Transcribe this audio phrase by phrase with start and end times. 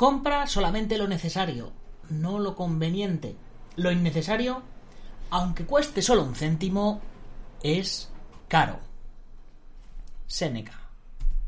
[0.00, 1.72] Compra solamente lo necesario,
[2.08, 3.36] no lo conveniente.
[3.76, 4.62] Lo innecesario,
[5.28, 7.02] aunque cueste solo un céntimo,
[7.62, 8.10] es
[8.48, 8.78] caro.
[10.26, 10.72] Seneca.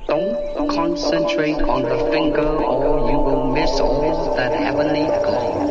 [0.07, 5.62] Don't concentrate on the finger or you will miss all that heavenly glory.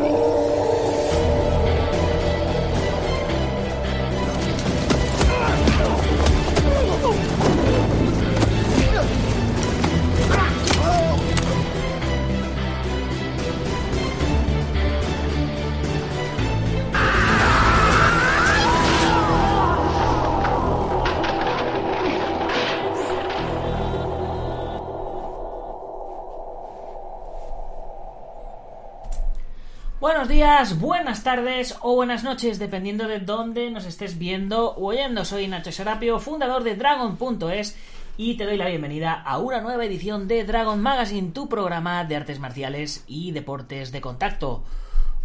[30.02, 35.24] Buenos días, buenas tardes o buenas noches, dependiendo de dónde nos estés viendo o oyendo.
[35.24, 37.78] Soy Nacho Serapio, fundador de Dragon.es
[38.16, 42.16] y te doy la bienvenida a una nueva edición de Dragon Magazine, tu programa de
[42.16, 44.64] artes marciales y deportes de contacto.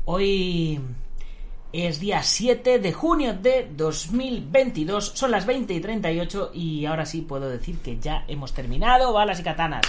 [0.05, 0.79] Hoy
[1.73, 7.23] es día 7 de junio de 2022, son las 20 y 38 y ahora sí
[7.23, 9.81] puedo decir que ya hemos terminado balas y katanas.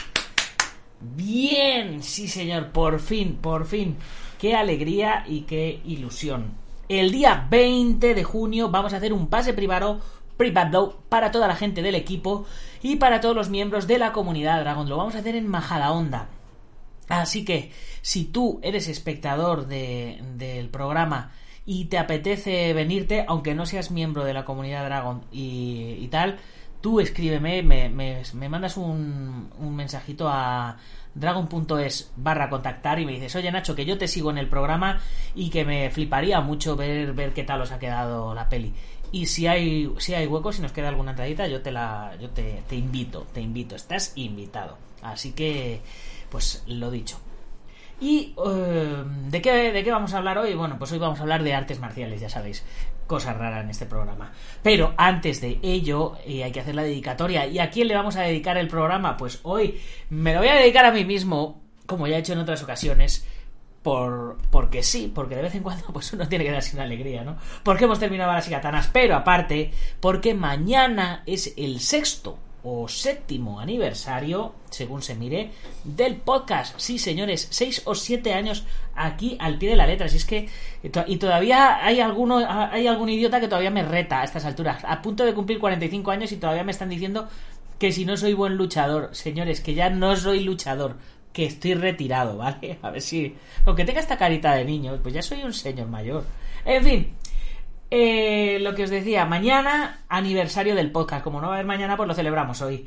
[1.00, 3.96] Bien, sí señor, por fin, por fin.
[4.38, 6.54] Qué alegría y qué ilusión.
[6.88, 10.00] El día 20 de junio vamos a hacer un pase privado,
[10.36, 12.46] privado para toda la gente del equipo
[12.82, 14.88] y para todos los miembros de la comunidad Dragon.
[14.88, 16.28] Lo vamos a hacer en Majadahonda.
[17.08, 21.32] Así que, si tú eres espectador de- del programa
[21.64, 26.38] y te apetece venirte, aunque no seas miembro de la comunidad Dragon y, y tal,
[26.80, 30.76] tú escríbeme, me, me- me mandas un, un mensajito a
[31.14, 35.00] dragon.es barra contactar y me dices, oye Nacho, que yo te sigo en el programa
[35.34, 38.72] y que me fliparía mucho ver, ver qué tal os ha quedado la peli.
[39.10, 42.28] Y si hay, si hay hueco, si nos queda alguna entradita, yo te la, yo
[42.30, 44.76] te, te invito, te invito, estás invitado.
[45.02, 45.80] Así que,
[46.30, 47.18] pues lo dicho.
[48.00, 50.54] ¿Y eh, ¿de, qué, de qué vamos a hablar hoy?
[50.54, 52.62] Bueno, pues hoy vamos a hablar de artes marciales, ya sabéis,
[53.08, 54.30] cosas raras en este programa.
[54.62, 57.46] Pero antes de ello, eh, hay que hacer la dedicatoria.
[57.46, 59.16] ¿Y a quién le vamos a dedicar el programa?
[59.16, 59.80] Pues hoy
[60.10, 63.26] me lo voy a dedicar a mí mismo, como ya he hecho en otras ocasiones,
[63.82, 67.24] por, porque sí, porque de vez en cuando pues uno tiene que darse una alegría,
[67.24, 67.36] ¿no?
[67.64, 73.60] Porque hemos terminado las y katanas, pero aparte, porque mañana es el sexto o séptimo
[73.60, 75.50] aniversario, según se mire,
[75.84, 76.78] del podcast.
[76.78, 78.64] Sí, señores, seis o siete años
[78.94, 80.08] aquí al pie de la letra.
[80.08, 80.48] Si es que
[81.06, 84.84] y todavía hay alguno, hay algún idiota que todavía me reta a estas alturas.
[84.84, 87.28] A punto de cumplir 45 años y todavía me están diciendo
[87.78, 90.96] que si no soy buen luchador, señores, que ya no soy luchador,
[91.32, 92.78] que estoy retirado, ¿vale?
[92.82, 96.24] A ver si, aunque tenga esta carita de niño, pues ya soy un señor mayor.
[96.64, 97.12] En fin,
[97.90, 101.24] eh, lo que os decía, mañana aniversario del podcast.
[101.24, 102.86] Como no va a haber mañana, pues lo celebramos hoy.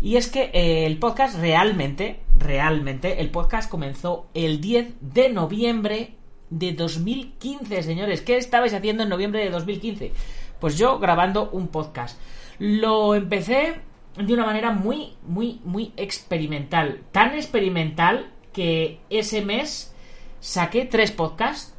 [0.00, 6.14] Y es que eh, el podcast realmente, realmente, el podcast comenzó el 10 de noviembre
[6.50, 8.20] de 2015, señores.
[8.20, 10.12] ¿Qué estabais haciendo en noviembre de 2015?
[10.58, 12.20] Pues yo grabando un podcast.
[12.58, 13.80] Lo empecé
[14.16, 17.02] de una manera muy, muy, muy experimental.
[17.12, 19.94] Tan experimental que ese mes
[20.40, 21.71] saqué tres podcasts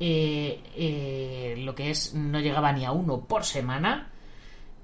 [0.00, 4.10] eh, eh, lo que es no llegaba ni a uno por semana.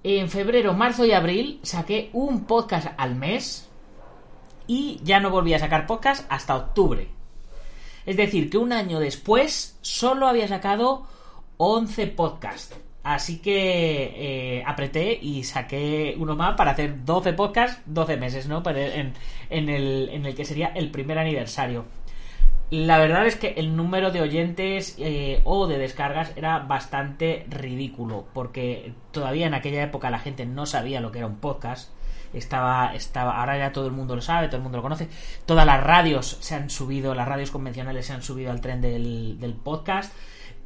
[0.02, 3.68] En febrero, marzo y abril saqué un podcast al mes
[4.66, 7.08] y ya no volví a sacar podcast hasta octubre.
[8.06, 11.06] Es decir, que un año después solo había sacado
[11.56, 12.76] 11 podcasts.
[13.02, 18.62] Así que eh, apreté y saqué uno más para hacer 12 podcasts, 12 meses, ¿no?
[18.66, 19.12] En,
[19.50, 21.84] el, en el que sería el primer aniversario.
[22.70, 28.26] La verdad es que el número de oyentes eh, o de descargas era bastante ridículo,
[28.32, 31.92] porque todavía en aquella época la gente no sabía lo que era un podcast.
[32.32, 35.08] Estaba, estaba, ahora ya todo el mundo lo sabe, todo el mundo lo conoce.
[35.46, 39.38] Todas las radios se han subido, las radios convencionales se han subido al tren del,
[39.38, 40.12] del podcast.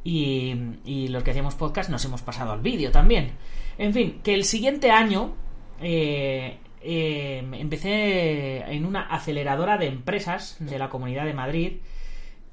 [0.03, 0.55] Y,
[0.85, 3.33] y, los que hacíamos podcast nos hemos pasado al vídeo también.
[3.77, 5.35] En fin, que el siguiente año
[5.81, 7.08] eh, eh,
[7.59, 11.73] empecé en una aceleradora de empresas de la Comunidad de Madrid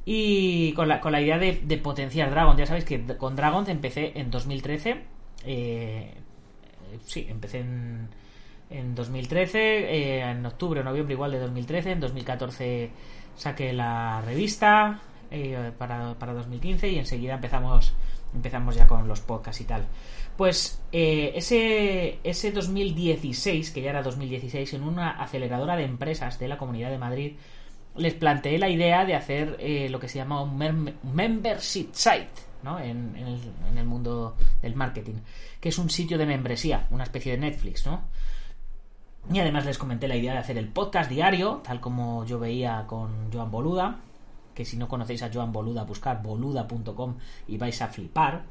[0.04, 2.56] y con la, con la idea de, potenciar Dragon.
[2.56, 5.02] Ya sabéis que con Dragon empecé en 2013.
[5.44, 6.14] Eh,
[7.04, 8.08] sí, empecé en,
[8.70, 11.92] en 2013, eh, en octubre o noviembre igual de 2013.
[11.92, 12.90] En 2014
[13.36, 15.00] saqué la revista
[15.30, 17.94] eh, para, para 2015 y enseguida empezamos
[18.34, 19.86] empezamos ya con los podcasts y tal.
[20.36, 26.48] Pues eh, ese, ese 2016, que ya era 2016, en una aceleradora de empresas de
[26.48, 27.36] la Comunidad de Madrid,
[27.96, 32.28] les planteé la idea de hacer eh, lo que se llama un mem membership site
[32.62, 32.78] ¿no?
[32.78, 33.40] en, en, el,
[33.70, 35.14] en, el, mundo del marketing,
[35.60, 38.02] que es un sitio de membresía, una especie de Netflix, ¿no?
[39.32, 42.84] Y además les comenté la idea de hacer el podcast diario, tal como yo veía
[42.86, 43.98] con Joan Boluda,
[44.56, 47.16] que si no conocéis a Joan Boluda, buscar boluda.com
[47.46, 48.44] y vais a flipar.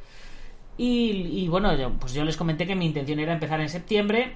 [0.78, 4.36] Y, bueno, pues yo les comenté que mi intención era empezar en septiembre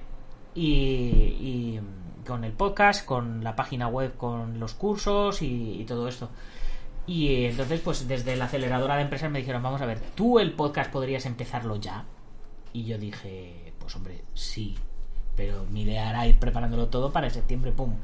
[0.55, 1.79] y,
[2.25, 6.29] con el podcast, con la página web, con los cursos y, y todo esto.
[7.05, 10.53] Y entonces, pues desde la aceleradora de empresas me dijeron, vamos a ver, tú el
[10.53, 12.05] podcast podrías empezarlo ya.
[12.73, 14.75] Y yo dije, pues hombre, sí,
[15.35, 17.95] pero mi idea era ir preparándolo todo para septiembre, pum.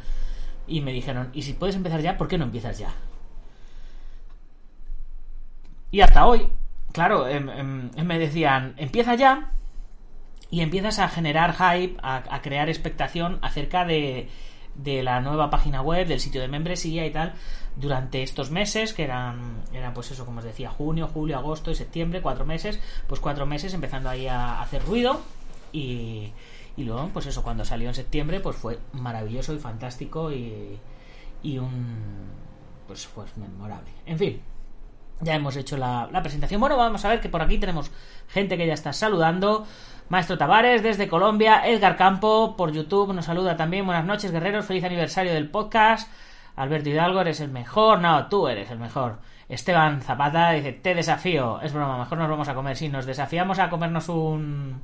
[0.67, 2.93] Y me dijeron, ¿y si puedes empezar ya, por qué no empiezas ya?
[5.95, 6.49] Y hasta hoy,
[6.91, 9.53] claro, em, em, me decían, empieza ya
[10.51, 14.27] y empiezas a generar hype, a, crear expectación acerca de,
[14.75, 17.35] de, la nueva página web, del sitio de membresía y tal,
[17.77, 21.75] durante estos meses, que eran, eran pues eso, como os decía, junio, julio, agosto y
[21.75, 22.77] septiembre, cuatro meses,
[23.07, 25.21] pues cuatro meses empezando ahí a hacer ruido
[25.71, 26.33] y
[26.75, 30.77] y luego, pues eso, cuando salió en septiembre, pues fue maravilloso y fantástico y,
[31.41, 32.27] y un...
[32.85, 33.91] pues fue memorable.
[34.05, 34.41] En fin,
[35.21, 36.59] ya hemos hecho la, presentación.
[36.59, 37.91] Bueno, vamos a ver que por aquí tenemos
[38.27, 39.65] gente que ya está saludando.
[40.09, 43.85] Maestro Tavares desde Colombia, Edgar Campo por YouTube nos saluda también.
[43.85, 44.65] Buenas noches, guerreros.
[44.65, 46.11] Feliz aniversario del podcast.
[46.55, 47.99] Alberto Hidalgo, eres el mejor.
[47.99, 49.19] No, tú eres el mejor.
[49.49, 51.59] Esteban Zapata dice, te desafío.
[51.61, 52.75] Es broma, mejor nos vamos a comer.
[52.75, 54.81] Si nos desafiamos a comernos un,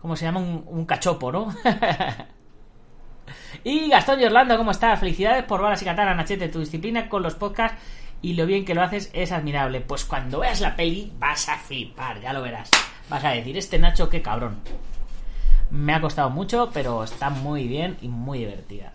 [0.00, 0.40] ¿Cómo se llama?
[0.40, 1.54] Un, cachopo, ¿no?
[3.64, 4.98] y Gastón y Orlando, ¿cómo estás?
[4.98, 6.48] Felicidades por Balas y Katana, Nachete.
[6.48, 7.78] Tu disciplina con los podcasts
[8.22, 9.80] y lo bien que lo haces es admirable.
[9.80, 12.70] Pues cuando veas la peli vas a flipar, ya lo verás.
[13.08, 14.58] Vas a decir, este Nacho, qué cabrón.
[15.70, 18.92] Me ha costado mucho, pero está muy bien y muy divertida.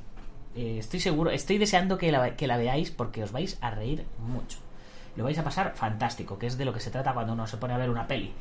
[0.56, 4.06] Eh, estoy seguro, estoy deseando que la, que la veáis porque os vais a reír
[4.20, 4.60] mucho.
[5.16, 7.58] Lo vais a pasar fantástico, que es de lo que se trata cuando uno se
[7.58, 8.34] pone a ver una peli.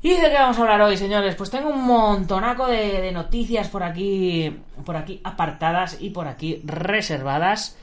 [0.00, 1.34] ¿Y de qué vamos a hablar hoy, señores?
[1.34, 7.76] Pues tengo un montonaco de, noticias por aquí, por aquí apartadas y por aquí reservadas.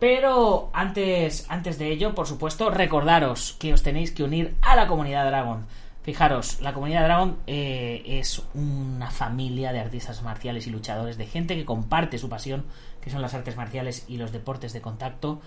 [0.00, 4.88] Pero antes, antes de ello, por supuesto, recordaros que os tenéis que unir a la
[4.88, 5.66] comunidad Dragon.
[6.02, 11.54] Fijaros, la comunidad Dragon eh, es una familia de artistas marciales y luchadores, de gente
[11.54, 12.64] que comparte su pasión,
[13.02, 15.42] que son las artes marciales y los deportes de contacto.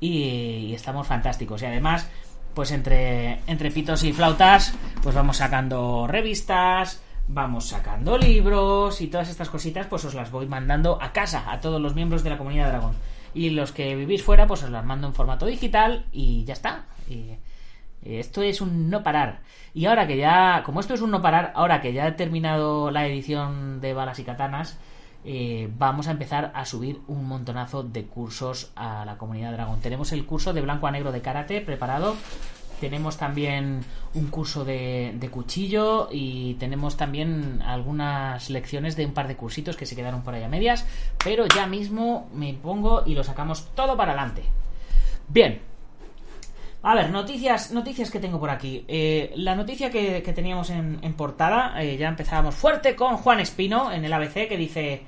[0.00, 1.62] Y, y estamos fantásticos.
[1.62, 2.08] Y además
[2.54, 9.28] pues entre, entre pitos y flautas, pues vamos sacando revistas, vamos sacando libros y todas
[9.28, 12.38] estas cositas, pues os las voy mandando a casa a todos los miembros de la
[12.38, 12.94] comunidad Dragón.
[13.34, 16.84] Y los que vivís fuera, pues os las mando en formato digital y ya está.
[18.02, 19.40] Esto es un no parar.
[19.74, 22.90] Y ahora que ya, como esto es un no parar, ahora que ya he terminado
[22.90, 24.78] la edición de balas y katanas,
[25.24, 29.80] eh, vamos a empezar a subir un montonazo de cursos a la comunidad Dragón.
[29.80, 32.16] Tenemos el curso de blanco a negro de karate preparado.
[32.82, 39.36] Tenemos también un curso de, cuchillo y tenemos también algunas lecciones de un par de
[39.36, 40.84] cursitos que se quedaron por ahí a medias.
[41.22, 44.42] Pero ya mismo me pongo y lo sacamos todo para adelante.
[45.28, 45.60] Bien,
[46.82, 48.84] a ver, noticias, noticias que tengo por aquí.
[48.88, 54.04] Eh, la noticia que, teníamos en, portada, eh, ya empezábamos fuerte con Juan Espino en
[54.04, 55.02] el ABC, que dice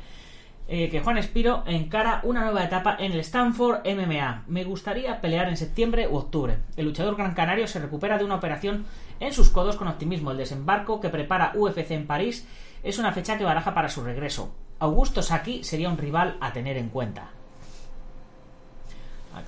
[0.66, 4.44] eh, que Juan Espino encara una nueva etapa en el Stanford MMA.
[4.46, 6.58] Me gustaría pelear en septiembre u octubre.
[6.76, 8.87] El luchador gran canario se recupera de una operación
[9.20, 10.31] en sus codos con optimismo.
[10.31, 12.46] El desembarco que prepara UFC en París
[12.82, 14.55] es una fecha que baraja para su regreso.
[14.79, 17.31] Augusto Saki sería un rival a tener en cuenta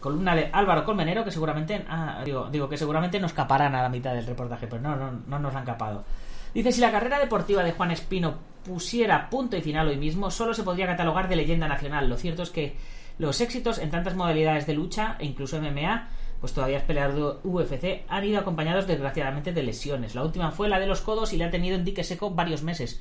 [0.00, 3.88] columna de Álvaro Colmenero, que seguramente, ah, digo, digo, que seguramente nos caparán a la
[3.88, 6.04] mitad del reportaje, pero no, no, no nos han capado.
[6.52, 8.34] Dice, si la carrera deportiva de Juan Espino
[8.66, 12.08] pusiera punto y final hoy mismo, solo se podría catalogar de leyenda nacional.
[12.08, 12.76] Lo cierto es que
[13.18, 16.08] los éxitos en tantas modalidades de lucha, e incluso MMA,
[16.40, 20.14] pues todavía es peleado UFC, han ido acompañados desgraciadamente de lesiones.
[20.14, 22.62] La última fue la de los codos y le ha tenido en dique seco varios
[22.62, 23.00] meses.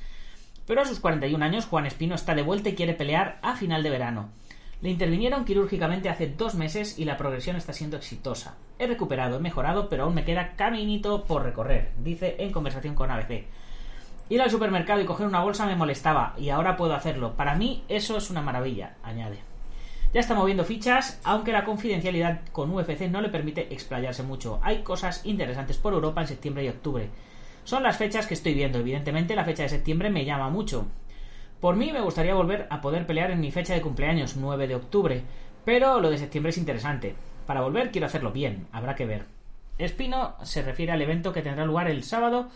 [0.66, 3.82] Pero a sus 41 años, Juan Espino está de vuelta y quiere pelear a final
[3.82, 4.30] de verano.
[4.82, 8.56] Le intervinieron quirúrgicamente hace dos meses y la progresión está siendo exitosa.
[8.78, 13.10] He recuperado, he mejorado, pero aún me queda caminito por recorrer, dice en conversación con
[13.10, 13.46] ABC.
[14.28, 17.34] Ir al supermercado y coger una bolsa me molestaba y ahora puedo hacerlo.
[17.34, 19.38] Para mí eso es una maravilla, añade.
[20.12, 24.58] Ya está moviendo fichas, aunque la confidencialidad con UFC no le permite explayarse mucho.
[24.62, 27.10] Hay cosas interesantes por Europa en septiembre y octubre.
[27.64, 28.78] Son las fechas que estoy viendo.
[28.78, 30.86] Evidentemente la fecha de septiembre me llama mucho.
[31.60, 34.74] Por mí me gustaría volver a poder pelear en mi fecha de cumpleaños, 9 de
[34.74, 35.22] octubre,
[35.64, 37.14] pero lo de septiembre es interesante.
[37.46, 39.26] Para volver quiero hacerlo bien, habrá que ver.
[39.78, 42.48] Espino se refiere al evento que tendrá lugar el sábado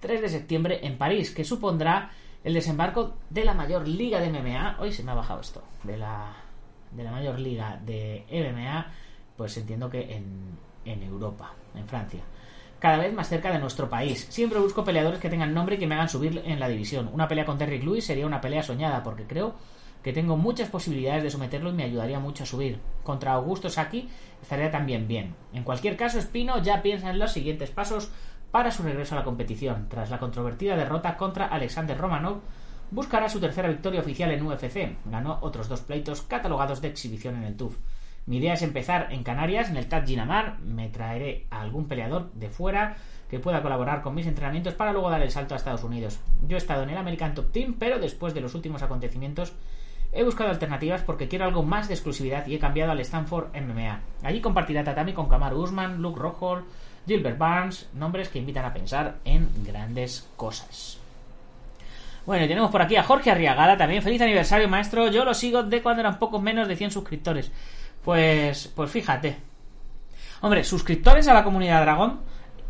[0.00, 2.10] 3 de septiembre en París, que supondrá
[2.44, 4.76] el desembarco de la mayor liga de MMA.
[4.78, 5.62] Hoy se me ha bajado esto.
[5.82, 6.34] De la,
[6.92, 8.86] de la mayor liga de MMA,
[9.36, 12.20] pues entiendo que en, en Europa, en Francia.
[12.78, 14.26] cada vez más cerca de nuestro país.
[14.30, 17.10] Siempre busco peleadores que tengan nombre y que me hagan subir en la división.
[17.12, 19.54] Una pelea con Terry Lewis sería una pelea soñada porque creo
[20.02, 22.78] que tengo muchas posibilidades de someterlo y me ayudaría mucho a subir.
[23.02, 24.08] Contra Augusto Saki
[24.40, 25.34] estaría también bien.
[25.52, 28.12] En cualquier caso, Espino ya piensa en los siguientes pasos
[28.56, 29.86] para su regreso a la competición.
[29.90, 32.40] Tras la controvertida derrota contra Alexander Romanov,
[32.90, 34.96] buscará su tercera victoria oficial en UFC.
[35.04, 37.76] Ganó otros dos pleitos catalogados de exhibición en el TUF.
[38.24, 40.58] Mi idea es empezar en Canarias, en el TAT Ginamar.
[40.60, 42.96] Me traeré a algún peleador de fuera
[43.28, 46.18] que pueda colaborar con mis entrenamientos para luego dar el salto a Estados Unidos.
[46.48, 49.52] Yo he estado en el American Top Team, pero después de los últimos acontecimientos
[50.12, 54.00] he buscado alternativas porque quiero algo más de exclusividad y he cambiado al Stanford MMA.
[54.22, 56.64] Allí compartirá tatami con Kamaru Usman, Luke Rockhold,
[57.06, 60.98] Gilbert Barnes, nombres que invitan a pensar en grandes cosas.
[62.26, 64.02] Bueno, y tenemos por aquí a Jorge Arriagada también.
[64.02, 65.08] Feliz aniversario, maestro.
[65.08, 67.52] Yo lo sigo de cuando eran pocos menos de 100 suscriptores.
[68.04, 69.36] Pues, pues fíjate.
[70.40, 72.20] Hombre, suscriptores a la comunidad Dragón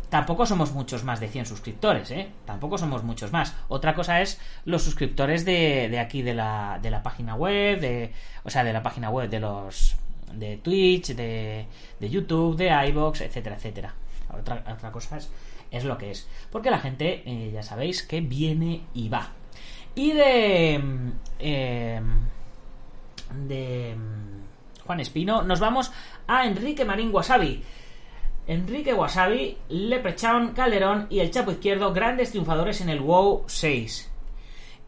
[0.09, 2.29] tampoco somos muchos más de 100 suscriptores, ¿eh?
[2.45, 3.55] Tampoco somos muchos más.
[3.67, 8.13] Otra cosa es los suscriptores de, de aquí de la, de la página web, de,
[8.43, 9.95] o sea, de la página web de los
[10.33, 11.65] de Twitch, de,
[11.99, 13.93] de YouTube, de iBox, etcétera, etcétera.
[14.33, 15.29] Otra, otra cosa es,
[15.71, 16.27] es lo que es.
[16.51, 19.29] Porque la gente, eh, ya sabéis, que viene y va.
[19.95, 20.81] Y de...
[21.39, 22.01] Eh,
[23.47, 23.95] de
[24.85, 25.91] Juan Espino, nos vamos
[26.27, 27.63] a Enrique Marín Wasabi.
[28.47, 34.09] Enrique Wasabi, Leprechaun, Calderón y el Chapo Izquierdo, grandes triunfadores en el WoW 6.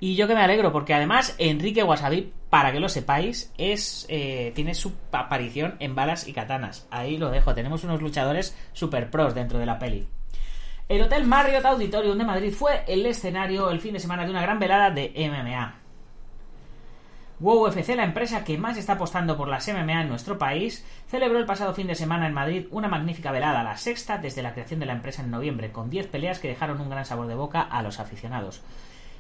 [0.02, 4.54] Y yo que me alegro, porque además Enrique Wasabi, para que lo sepáis, es eh,
[4.56, 6.88] tiene su aparición en balas y katanas.
[6.90, 10.08] Ahí lo dejo, tenemos unos luchadores super pros dentro de la peli.
[10.88, 14.42] El Hotel Marriott Auditorium de Madrid fue el escenario el fin de semana de una
[14.42, 15.76] gran velada de MMA.
[17.42, 21.40] WoW UFC, la empresa que más está apostando por las MMA en nuestro país, celebró
[21.40, 24.80] el pasado fin de semana en Madrid una magnífica velada, la sexta desde la creación
[24.80, 27.62] de la empresa en noviembre, con 10 peleas que dejaron un gran sabor de boca
[27.62, 28.62] a los aficionados.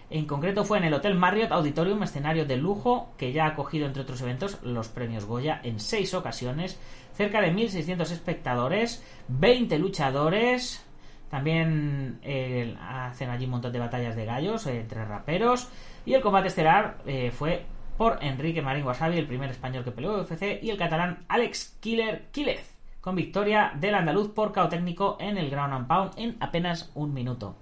[0.09, 3.85] En concreto fue en el Hotel Marriott Auditorium, escenario de lujo que ya ha acogido,
[3.85, 6.79] entre otros eventos, los premios Goya en seis ocasiones,
[7.13, 10.83] cerca de 1.600 espectadores, 20 luchadores,
[11.29, 15.69] también eh, hacen allí un montón de batallas de gallos eh, entre raperos.
[16.05, 17.65] Y el combate estelar eh, fue
[17.97, 22.25] por Enrique Marín Wasabi, el primer español que peleó UFC, y el catalán Alex Killer
[22.31, 26.89] Quílez, con victoria del andaluz por cao técnico en el ground and pound en apenas
[26.95, 27.55] un minuto.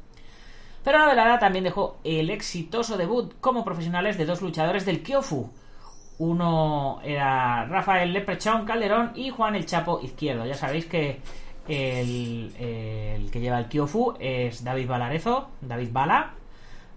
[0.88, 5.52] Pero la velada también dejó el exitoso debut como profesionales de dos luchadores del Kyofu.
[6.18, 10.46] Uno era Rafael Leprechaun Calderón y Juan el Chapo Izquierdo.
[10.46, 11.20] Ya sabéis que
[11.68, 16.36] el, que lleva el Kyofu es David Valarezo, David Bala,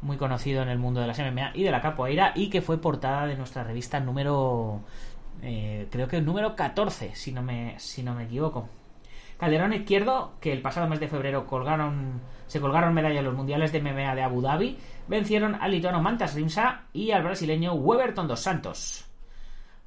[0.02, 2.80] muy conocido en el mundo de las MMA y de la capoeira, y que fue
[2.80, 4.82] portada de nuestra revista número.
[5.42, 8.68] Eh, creo que número 14, si no me, si no me equivoco.
[9.40, 13.72] Calderón Izquierdo, que el pasado mes de febrero colgaron, se colgaron medallas en los mundiales
[13.72, 14.76] de MMA de Abu Dhabi,
[15.08, 19.06] vencieron al lituano Mantas Rimsa y al brasileño Weberton dos Santos.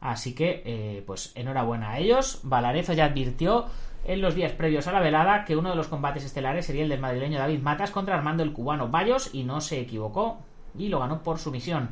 [0.02, 2.40] Así que, eh, pues enhorabuena a ellos.
[2.42, 3.68] Valarezo ya advirtió
[4.06, 6.90] en los días previos a la velada que uno de los combates estelares sería el
[6.90, 10.40] del madrileño David Matas contra Armando el cubano Bayos y no se equivocó
[10.76, 11.92] y lo ganó por sumisión.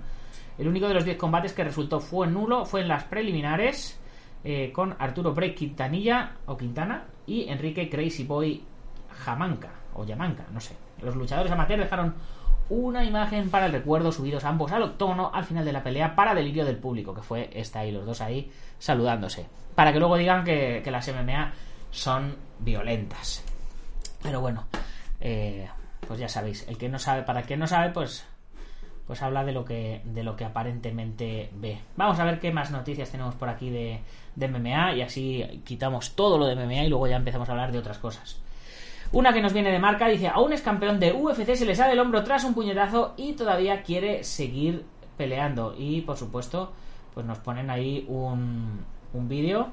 [0.58, 4.02] El único de los 10 combates que resultó fue nulo fue en las preliminares
[4.44, 8.64] eh, con Arturo Break Quintanilla o Quintana y Enrique Crazy Boy
[9.10, 10.76] Jamanca o Yamanca, no sé.
[11.02, 12.16] Los luchadores amateurs dejaron
[12.70, 16.34] una imagen para el recuerdo subidos ambos al octógono al final de la pelea para
[16.34, 18.50] delirio del público, que fue esta ahí, los dos ahí
[18.80, 19.48] saludándose.
[19.76, 21.52] Para que luego digan que, que las MMA
[21.92, 23.44] son violentas.
[24.24, 24.68] Pero bueno,
[25.20, 25.68] eh,
[26.08, 28.26] pues ya sabéis, el que no sabe, para el que no sabe, pues
[29.06, 31.82] pues habla de lo que de lo que aparentemente ve.
[31.98, 34.00] Vamos a ver qué más noticias tenemos por aquí de,
[34.36, 37.72] de MMA y así quitamos todo lo de MMA y luego ya empezamos a hablar
[37.72, 38.40] de otras cosas.
[39.12, 41.94] Una que nos viene de marca dice, aún es campeón de UFC, se le sale
[41.94, 44.86] el hombro tras un puñetazo y todavía quiere seguir
[45.18, 45.76] peleando.
[45.78, 46.72] Y por supuesto,
[47.14, 49.68] pues nos ponen ahí un, un vídeo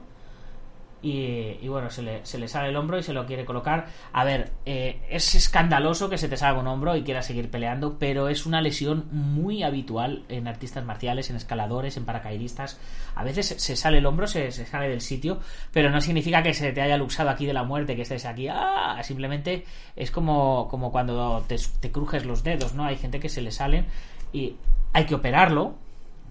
[1.01, 3.87] y, bueno, se le, se le, sale el hombro y se lo quiere colocar.
[4.13, 7.99] A ver, eh, es escandaloso que se te salga un hombro y quieras seguir peleando,
[7.99, 12.81] pero es una lesión muy habitual en artistas marciales, en escaladores, en paracaidistas.
[13.15, 15.39] A veces se sale el hombro, se, se sale del sitio,
[15.73, 18.49] pero no significa que se te haya luxado aquí de la muerte, que estés aquí.
[18.49, 19.01] ¡Ah!
[19.05, 19.65] Simplemente
[19.95, 22.85] es como, como cuando te, te crujes los dedos, ¿no?
[22.85, 23.87] Hay gente que se le salen
[24.33, 24.57] y
[24.93, 25.77] hay que operarlo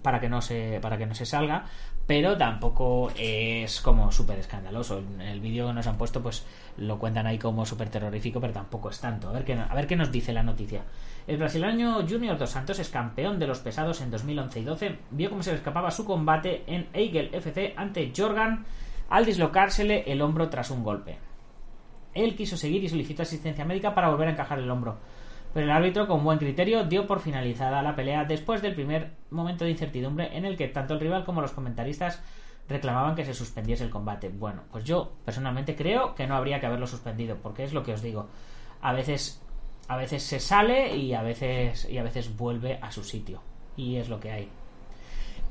[0.02, 1.64] para que no se para que no se salga
[2.08, 4.98] pero tampoco es como súper escandaloso.
[4.98, 6.46] En el vídeo que nos han puesto, pues
[6.78, 9.28] lo cuentan ahí como súper terrorífico, pero tampoco es tanto.
[9.28, 9.44] A ver,
[9.86, 10.84] qué, nos dice la noticia.
[11.26, 14.98] El brasileño Junior Dos Santos es campeón de los pesados en 2011 y 12.
[15.10, 18.64] Vio cómo se le escapaba su combate en Eigel FC ante Jorgan
[19.10, 21.18] al dislocársele el hombro tras un golpe.
[22.14, 24.96] Él quiso seguir y solicitó asistencia médica para volver a encajar el hombro.
[25.54, 29.64] Pero el árbitro, con buen criterio, dio por finalizada la pelea después del primer momento
[29.64, 32.22] de incertidumbre en el que tanto el rival como los comentaristas
[32.68, 34.28] reclamaban que se suspendiese el combate.
[34.28, 37.94] Bueno, pues yo personalmente creo que no habría que haberlo suspendido, porque es lo que
[37.94, 38.28] os digo.
[38.82, 39.42] A veces,
[39.88, 43.40] a veces se sale y a veces, y a veces vuelve a su sitio.
[43.76, 44.48] Y es lo que hay.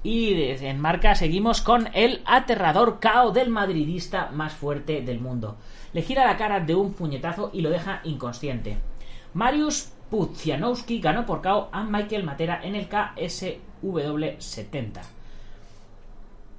[0.04, 5.58] Y en marca seguimos con el aterrador KO del madridista más fuerte del mundo.
[5.92, 8.78] Le gira la cara de un puñetazo y lo deja inconsciente.
[9.34, 15.02] Marius Pudzianowski ganó por KO a Michael Matera en el KSW 70.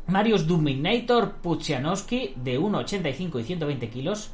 [0.08, 4.30] Marius Dominator Pudzianowski, de 1,85 y 120 kilos,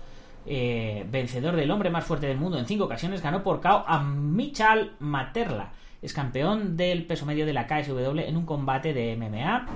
[0.47, 4.03] eh, vencedor del hombre más fuerte del mundo en cinco ocasiones, ganó por KO a
[4.03, 5.73] Michal Materla,
[6.05, 9.67] es campeón del peso medio de la KSW en un combate de MMA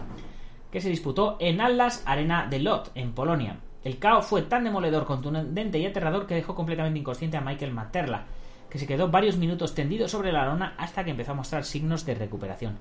[0.70, 3.60] que se disputó en Atlas Arena de Lot, en Polonia.
[3.84, 8.26] El KO fue tan demoledor, contundente y aterrador que dejó completamente inconsciente a Michael Materla,
[8.68, 12.04] que se quedó varios minutos tendido sobre la lona hasta que empezó a mostrar signos
[12.04, 12.76] de recuperación.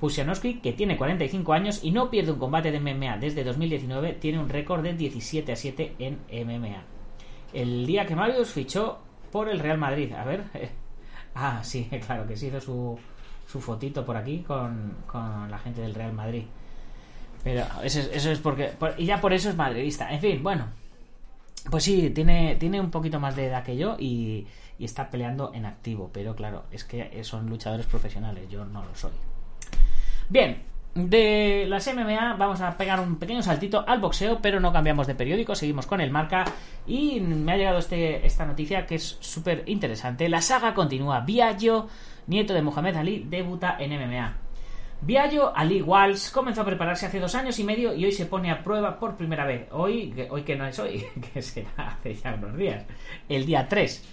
[0.00, 4.38] Pusianowski, que tiene 45 años y no pierde un combate de MMA desde 2019, tiene
[4.38, 6.82] un récord de 17 a 7 en MMA.
[7.52, 8.98] El día que Marius fichó
[9.30, 10.12] por el Real Madrid.
[10.12, 10.42] A ver.
[11.34, 12.98] Ah, sí, claro, que se hizo su,
[13.46, 16.44] su fotito por aquí con, con la gente del Real Madrid.
[17.44, 18.72] Pero eso, eso es porque.
[18.98, 20.12] y ya por eso es madridista.
[20.12, 20.66] En fin, bueno.
[21.70, 24.46] Pues sí, tiene, tiene un poquito más de edad que yo y,
[24.78, 26.10] y está peleando en activo.
[26.12, 28.50] Pero claro, es que son luchadores profesionales.
[28.50, 29.12] Yo no lo soy.
[30.28, 30.62] Bien,
[30.94, 35.14] de las MMA vamos a pegar un pequeño saltito al boxeo, pero no cambiamos de
[35.16, 36.44] periódico, seguimos con el marca
[36.86, 40.28] y me ha llegado este, esta noticia que es súper interesante.
[40.28, 41.20] La saga continúa.
[41.20, 41.88] Biagio,
[42.28, 44.43] nieto de Mohamed Ali, debuta en MMA.
[45.04, 48.50] Biagio Ali Walsh comenzó a prepararse hace dos años y medio y hoy se pone
[48.50, 49.68] a prueba por primera vez.
[49.70, 52.86] Hoy, hoy que no es hoy, que será hace ya unos días,
[53.28, 54.10] el día 3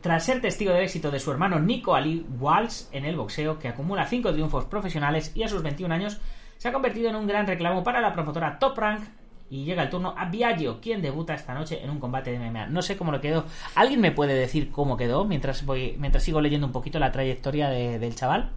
[0.00, 3.68] tras ser testigo del éxito de su hermano Nico Ali Walsh en el boxeo, que
[3.68, 6.20] acumula 5 triunfos profesionales y a sus 21 años
[6.56, 9.02] se ha convertido en un gran reclamo para la promotora Top Rank.
[9.50, 12.66] Y llega el turno a Biagio, quien debuta esta noche en un combate de MMA.
[12.66, 13.46] No sé cómo lo quedó.
[13.74, 18.14] ¿Alguien me puede decir cómo quedó mientras, mientras sigo leyendo un poquito la trayectoria del
[18.14, 18.52] chaval?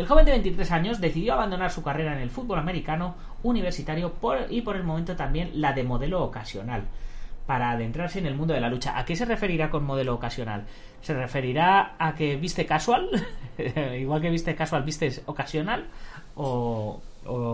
[0.00, 4.14] El joven de 23 años decidió abandonar su carrera en el fútbol americano universitario
[4.48, 6.84] y por el momento también la de modelo ocasional
[7.44, 8.98] para adentrarse en el mundo de la lucha.
[8.98, 10.64] ¿A qué se referirá con modelo ocasional?
[11.02, 13.10] ¿Se referirá a que viste casual?
[13.98, 15.84] Igual que viste casual, viste ocasional?
[16.34, 17.02] ¿O,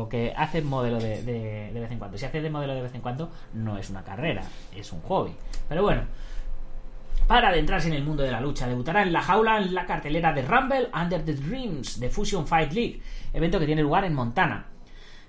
[0.09, 2.17] que hace modelo de, de, vez en cuando?
[2.17, 5.33] Si hace de modelo de vez en cuando, no es una carrera, es un hobby.
[5.69, 6.03] Pero bueno,
[7.27, 8.69] para adentrarse en el mundo de la lucha.
[8.69, 12.73] Debutará en la jaula en la cartelera de Rumble Under the Dreams de Fusion Fight
[12.73, 13.01] League,
[13.33, 14.67] evento que tiene lugar en Montana.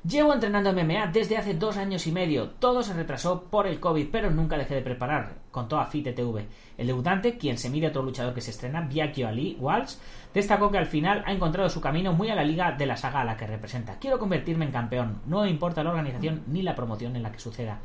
[0.07, 2.51] Llevo entrenando MMA desde hace dos años y medio.
[2.51, 6.45] Todo se retrasó por el COVID, pero nunca dejé de preparar, contó a FITTV.
[6.77, 9.95] El debutante, quien se mide a otro luchador que se estrena, Biakio Ali Walsh,
[10.33, 13.21] destacó que al final ha encontrado su camino muy a la liga de la saga
[13.21, 13.97] a la que representa.
[13.99, 17.79] Quiero convertirme en campeón, no importa la organización ni la promoción en la que suceda.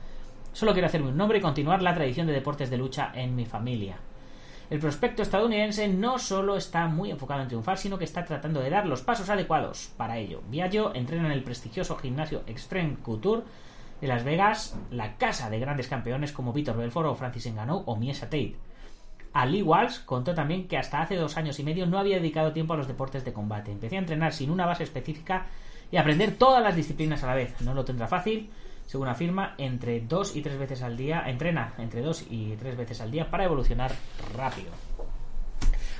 [0.52, 3.46] Solo quiero hacerme un nombre y continuar la tradición de deportes de lucha en mi
[3.46, 3.96] familia.
[4.68, 8.70] El prospecto estadounidense no solo está muy enfocado en triunfar, sino que está tratando de
[8.70, 10.42] dar los pasos adecuados para ello.
[10.48, 13.42] Viaggio entrena en el prestigioso gimnasio Extreme Couture
[14.00, 17.96] de Las Vegas, la casa de grandes campeones como Vitor Belfort o Francis Ngannou o
[17.96, 18.56] Miesa Tate.
[19.32, 22.74] Ali Walsh contó también que hasta hace dos años y medio no había dedicado tiempo
[22.74, 23.72] a los deportes de combate.
[23.72, 25.46] Empecé a entrenar sin una base específica
[25.90, 27.58] y aprender todas las disciplinas a la vez.
[27.60, 28.50] No lo tendrá fácil,
[28.86, 33.00] según afirma, entre dos y tres veces al día, entrena entre dos y tres veces
[33.00, 33.92] al día para evolucionar
[34.36, 34.70] rápido.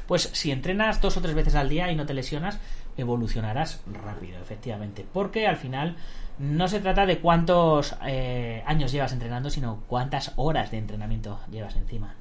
[0.07, 2.59] Pues si entrenas dos o tres veces al día y no te lesionas,
[2.97, 5.07] evolucionarás rápido, efectivamente.
[5.11, 5.97] Porque al final
[6.38, 11.77] no se trata de cuántos eh, años llevas entrenando, sino cuántas horas de entrenamiento llevas
[11.77, 12.14] encima.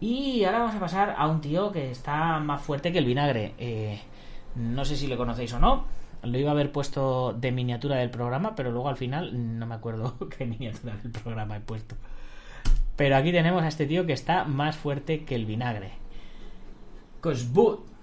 [0.00, 3.54] Y ahora vamos a pasar a un tío que está más fuerte que el vinagre.
[3.58, 4.00] Eh,
[4.56, 5.84] no sé si le conocéis o no.
[6.26, 9.74] Lo iba a haber puesto de miniatura del programa, pero luego al final no me
[9.74, 11.96] acuerdo qué miniatura del programa he puesto.
[12.96, 15.92] Pero aquí tenemos a este tío que está más fuerte que el vinagre.
[17.20, 17.94] Cosbut.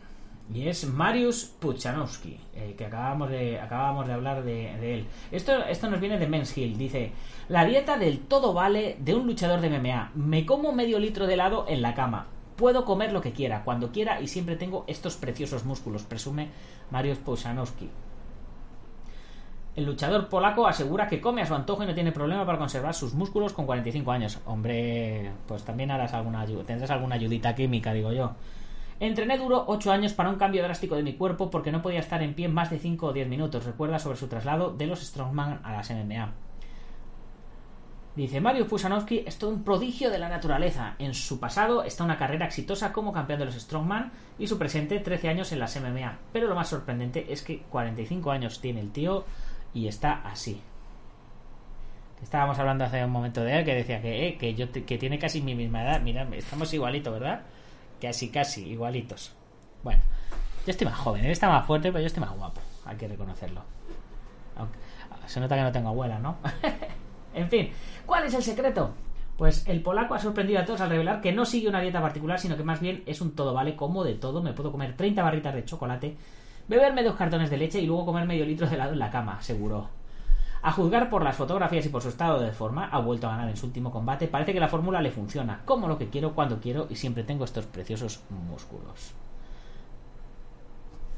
[0.53, 5.07] Y es Marius Puchanowski, eh, que acabamos de, acabamos de hablar de, él.
[5.31, 6.77] Esto, esto nos viene de Men's Hill.
[6.77, 7.13] Dice,
[7.47, 10.12] la dieta del todo vale de un luchador de MMA.
[10.15, 12.27] Me como medio litro de helado en la cama.
[12.57, 16.49] Puedo comer lo que quiera, cuando quiera y siempre tengo estos preciosos músculos, presume
[16.91, 17.89] Marius Puchanowski.
[19.73, 22.93] El luchador polaco asegura que come a su antojo y no tiene problema para conservar
[22.93, 24.39] sus músculos con 45 años.
[24.45, 28.34] Hombre, pues también harás alguna tendrás alguna ayudita química, digo yo.
[28.99, 32.21] Entrené duro 8 años para un cambio drástico de mi cuerpo porque no podía estar
[32.21, 33.65] en pie más de 5 o 10 minutos.
[33.65, 36.34] Recuerda sobre su traslado de los Strongman a las MMA.
[38.13, 40.95] Dice, Mario Pusanowski es todo un prodigio de la naturaleza.
[40.99, 44.99] En su pasado está una carrera exitosa como campeón de los Strongman y su presente
[44.99, 46.19] 13 años en las MMA.
[46.34, 49.23] Pero lo más sorprendente es que 45 años tiene el tío
[49.73, 50.62] y está así.
[52.21, 55.17] Estábamos hablando hace un momento de él que decía que, eh, que, yo que tiene
[55.17, 56.01] casi mi misma edad.
[56.01, 57.41] Mira, estamos igualitos, ¿verdad?
[57.99, 59.34] Casi, casi, igualitos.
[59.84, 60.01] Bueno,
[60.65, 62.62] yo estoy más joven, él está más fuerte, pero yo estoy más guapo.
[62.86, 63.63] Hay que reconocerlo.
[65.25, 66.38] se nota que no tengo abuela, ¿no?
[67.34, 67.71] En fin,
[68.05, 68.93] ¿cuál es el secreto?
[69.38, 72.39] Pues el polaco ha sorprendido a todos al revelar que no sigue una dieta particular,
[72.39, 74.43] sino que más bien es un todo vale como de todo.
[74.43, 76.17] Me puedo comer 30 barritas de chocolate,
[76.67, 79.38] beberme dos cartones de leche y luego comer medio litro de helado en la cama,
[79.38, 79.89] aseguró.
[80.63, 83.50] A juzgar por las fotografías y por su estado de forma, ha vuelto a ganar
[83.50, 84.28] en su último combate.
[84.28, 87.45] Parece que la fórmula le funciona, como lo que quiero, cuando quiero y siempre tengo
[87.45, 89.15] estos preciosos músculos.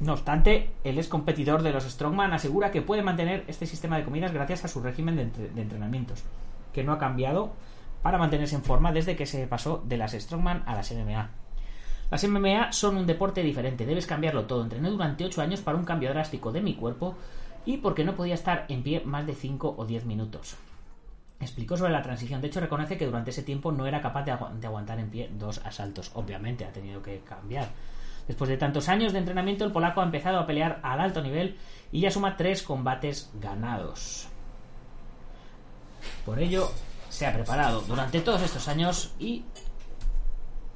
[0.00, 4.04] No obstante, el ex competidor de los Strongman asegura que puede mantener este sistema de
[4.04, 6.24] comidas gracias a su régimen de, entrenamientos,
[6.72, 7.52] que no ha cambiado
[8.02, 11.30] para mantenerse en forma desde que se pasó de las Strongman a las MMA.
[12.14, 14.62] Las MMA son un deporte diferente, debes cambiarlo todo.
[14.62, 17.16] Entrené durante 8 años para un cambio drástico de mi cuerpo
[17.66, 20.54] y porque no podía estar en pie más de 5 o 10 minutos.
[21.40, 22.40] Explicó sobre la transición.
[22.40, 25.60] De hecho, reconoce que durante ese tiempo no era capaz de aguantar en pie dos
[25.64, 26.12] asaltos.
[26.14, 27.70] Obviamente, ha tenido que cambiar.
[28.28, 31.56] Después de tantos años de entrenamiento, el polaco ha empezado a pelear al alto nivel
[31.90, 34.28] y ya suma tres combates ganados.
[36.24, 36.70] Por ello,
[37.08, 39.42] se ha preparado durante todos estos años y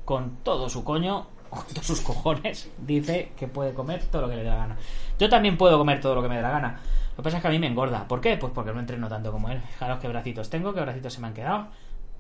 [0.09, 4.37] con todo su coño, con todos sus cojones, dice que puede comer todo lo que
[4.37, 4.77] le dé la gana.
[5.19, 6.81] Yo también puedo comer todo lo que me dé la gana.
[7.11, 8.09] Lo que pasa es que a mí me engorda.
[8.09, 8.39] ¿Por qué?
[8.39, 9.61] Pues porque no entreno tanto como él.
[9.61, 11.67] Fijaros qué bracitos tengo, qué bracitos se me han quedado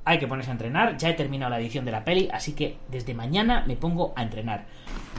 [0.05, 0.96] hay que ponerse a entrenar.
[0.96, 4.22] Ya he terminado la edición de la peli, así que desde mañana me pongo a
[4.22, 4.64] entrenar.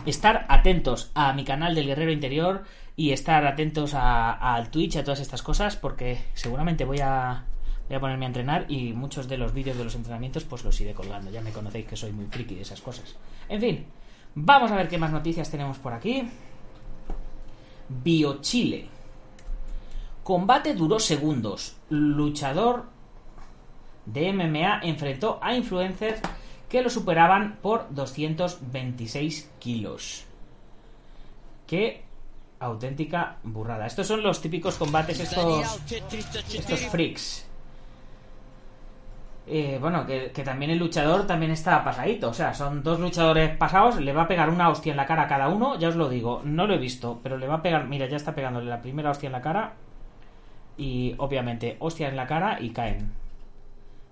[0.08, 2.63] Estar atentos a mi canal del Guerrero Interior
[2.95, 7.45] y estar atentos al Twitch, a todas estas cosas, porque seguramente voy a,
[7.89, 10.80] voy a ponerme a entrenar y muchos de los vídeos de los entrenamientos pues los
[10.80, 11.32] iré colgando.
[11.32, 13.15] Ya me conocéis que soy muy friki de esas cosas.
[13.49, 13.86] En fin,
[14.36, 16.30] vamos a ver qué más noticias tenemos por aquí.
[17.89, 18.86] Biochile.
[20.23, 21.78] Combate duró segundos.
[21.89, 22.86] Luchador
[24.06, 26.21] de MMA enfrentó a influencers
[26.69, 30.25] que lo superaban por 226 kilos.
[31.65, 32.04] Qué
[32.60, 33.88] auténtica burrada.
[33.88, 35.82] Estos son los típicos combates, estos,
[36.54, 37.49] estos freaks.
[39.52, 42.30] Eh, bueno, que, también el luchador también está pasadito.
[42.30, 44.00] O sea, son dos luchadores pasados.
[44.00, 45.78] Le va a pegar una hostia en la cara a cada uno.
[45.80, 47.88] Ya os lo digo, no lo he visto, pero le va a pegar.
[47.88, 49.74] Mira, ya está pegándole la primera hostia en la cara.
[50.78, 53.12] Y obviamente, hostia en la cara y caen.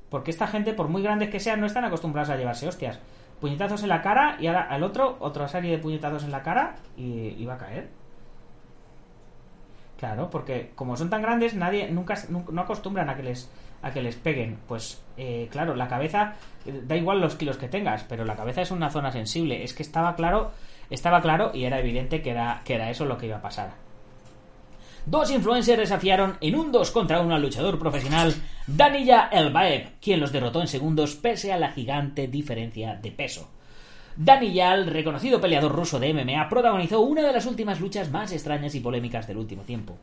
[0.09, 2.99] Porque esta gente, por muy grandes que sean, no están acostumbrados a llevarse hostias.
[3.39, 6.77] Puñetazos en la cara y ahora al otro, otra serie de puñetazos en la cara
[6.97, 7.89] y, va a caer.
[9.99, 14.01] Claro, porque como son tan grandes, nadie nunca no acostumbran a que les a que
[14.01, 14.57] les peguen.
[14.67, 16.35] Pues eh, claro, la cabeza
[16.65, 19.63] da igual los kilos que tengas, pero la cabeza es una zona sensible.
[19.63, 20.51] Es que estaba claro,
[20.89, 23.87] estaba claro y era evidente que era que era eso lo que iba a pasar.
[25.05, 28.33] Dos influencers desafiaron en un 2 contra 1 al luchador profesional
[28.67, 33.49] Danilla Elbaev, quien los derrotó en segundos pese a la gigante diferencia de peso.
[34.17, 38.79] Daniyal, reconocido peleador ruso de MMA, protagonizó una de las últimas luchas más extrañas y
[38.79, 39.97] polémicas del último tiempo.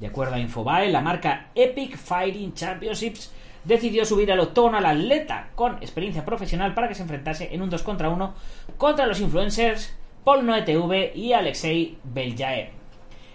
[0.00, 3.32] De acuerdo a Infobae, la marca Epic Fighting Championships
[3.64, 7.70] decidió subir al octógono al atleta con experiencia profesional para que se enfrentase en un
[7.70, 8.34] 2 contra 1
[8.76, 12.70] contra los influencers Paul Noetv y Alexei Beljaev.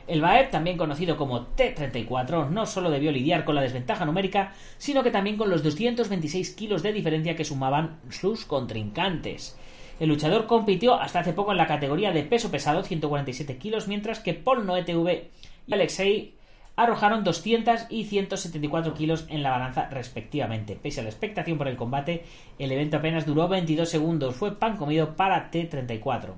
[0.06, 5.02] El Baeb, también conocido como T-34, no solo debió lidiar con la desventaja numérica, sino
[5.02, 9.58] que también con los 226 kilos de diferencia que sumaban sus contrincantes.
[9.99, 14.19] El luchador compitió hasta hace poco en la categoría de peso pesado, 147 kilos, mientras
[14.19, 15.30] que Paul Noetv
[15.67, 16.34] y Alexei
[16.75, 20.75] arrojaron 200 y 174 kilos en la balanza respectivamente.
[20.75, 22.23] Pese a la expectación por el combate,
[22.59, 24.36] el evento apenas duró 22 segundos.
[24.36, 26.33] Fue pan comido para T-34.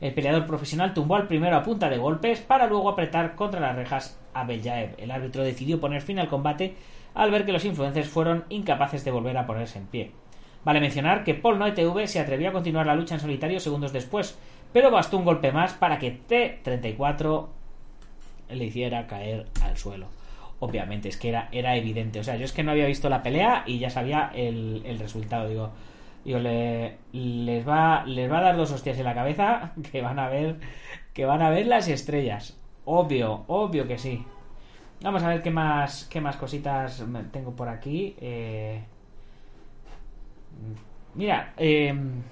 [0.00, 3.76] El peleador profesional tumbó al primero a punta de golpes para luego apretar contra las
[3.76, 4.96] rejas a Beljaev.
[4.98, 6.74] El árbitro decidió poner fin al combate
[7.14, 10.12] al ver que los influencers fueron incapaces de volver a ponerse en pie.
[10.64, 14.38] Vale mencionar que Paul Noetv se atrevió a continuar la lucha en solitario segundos después,
[14.72, 17.48] pero bastó un golpe más para que T-34
[18.54, 20.06] le hiciera caer al suelo.
[20.60, 22.20] Obviamente, es que era, era evidente.
[22.20, 24.98] O sea, yo es que no había visto la pelea y ya sabía el, el
[24.98, 25.48] resultado.
[25.48, 25.72] Digo,
[26.24, 30.18] Digo, le, les, va, les va a dar dos hostias en la cabeza que van
[30.18, 30.56] a ver
[31.12, 32.56] que van a ver las estrellas.
[32.84, 34.24] Obvio, obvio que sí.
[35.02, 38.14] Vamos a ver qué más, qué más cositas tengo por aquí.
[38.20, 38.82] Eh,
[41.14, 42.22] mira, em,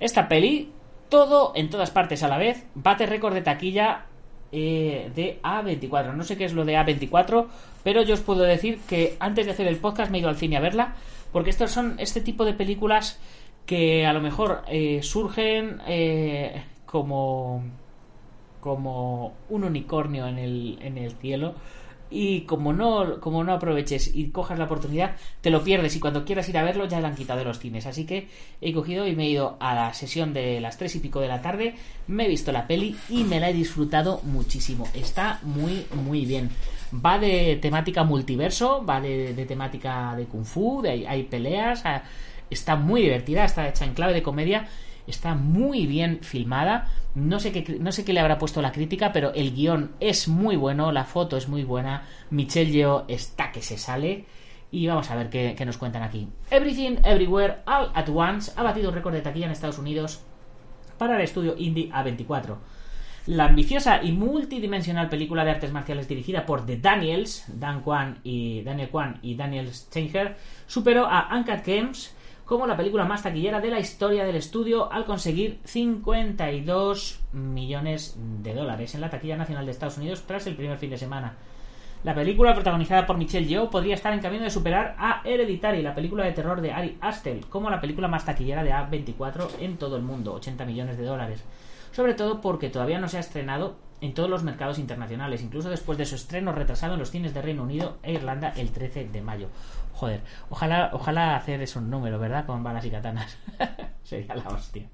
[0.00, 0.72] esta peli,
[1.08, 4.06] todo en todas partes a la vez, bate récord de taquilla
[4.52, 6.14] eh, de A24.
[6.14, 7.46] No sé qué es lo de A24,
[7.84, 10.36] pero yo os puedo decir que antes de hacer el podcast me he ido al
[10.36, 10.94] cine a verla,
[11.32, 13.20] porque estos son este tipo de películas
[13.66, 17.62] que a lo mejor eh, surgen eh, como
[18.60, 21.54] como un unicornio en el, en el cielo
[22.10, 26.24] y como no, como no aproveches y cojas la oportunidad, te lo pierdes y cuando
[26.24, 27.86] quieras ir a verlo ya lo han quitado de los cines.
[27.86, 28.28] Así que
[28.60, 31.28] he cogido y me he ido a la sesión de las tres y pico de
[31.28, 31.74] la tarde,
[32.06, 34.88] me he visto la peli y me la he disfrutado muchísimo.
[34.94, 36.50] Está muy, muy bien.
[36.94, 41.82] Va de temática multiverso, va de, temática de kung fu, de, hay peleas,
[42.48, 44.68] está muy divertida, está hecha en clave de comedia
[45.08, 46.88] está muy bien filmada.
[47.14, 50.28] No sé, qué, no sé qué le habrá puesto la crítica, pero el guion es
[50.28, 52.04] muy bueno, la foto es muy buena.
[52.30, 54.24] Michelle Yeoh está que se sale.
[54.70, 56.28] Y vamos a ver qué, nos cuentan aquí.
[56.50, 60.20] Everything, Everywhere, All at Once ha batido un récord de taquilla en Estados Unidos
[60.98, 62.56] para el estudio indie A24.
[63.28, 68.62] La ambiciosa y multidimensional película de artes marciales dirigida por The Daniels, Dan Kwan y
[68.62, 72.14] Daniel Kwan y Daniel Stenger, superó a Uncut Games
[72.48, 78.54] como la película más taquillera de la historia del estudio al conseguir 52 millones de
[78.54, 81.36] dólares en la taquilla nacional de Estados Unidos tras el primer fin de semana.
[82.04, 85.94] La película protagonizada por Michelle Yeoh podría estar en camino de superar a Hereditary, la
[85.94, 89.96] película de terror de Ari Aster, como la película más taquillera de A24 en todo
[89.96, 91.44] el mundo, 80 millones de dólares.
[91.92, 95.98] Sobre todo porque todavía no se ha estrenado en todos los mercados internacionales, incluso después
[95.98, 99.20] de su estreno retrasado en los cines de Reino Unido e Irlanda el 13 de
[99.20, 99.48] mayo.
[99.92, 102.46] Joder, ojalá, ojalá hacer eso un número, ¿verdad?
[102.46, 103.36] Con balas y katanas.
[104.02, 104.88] Sería la hostia.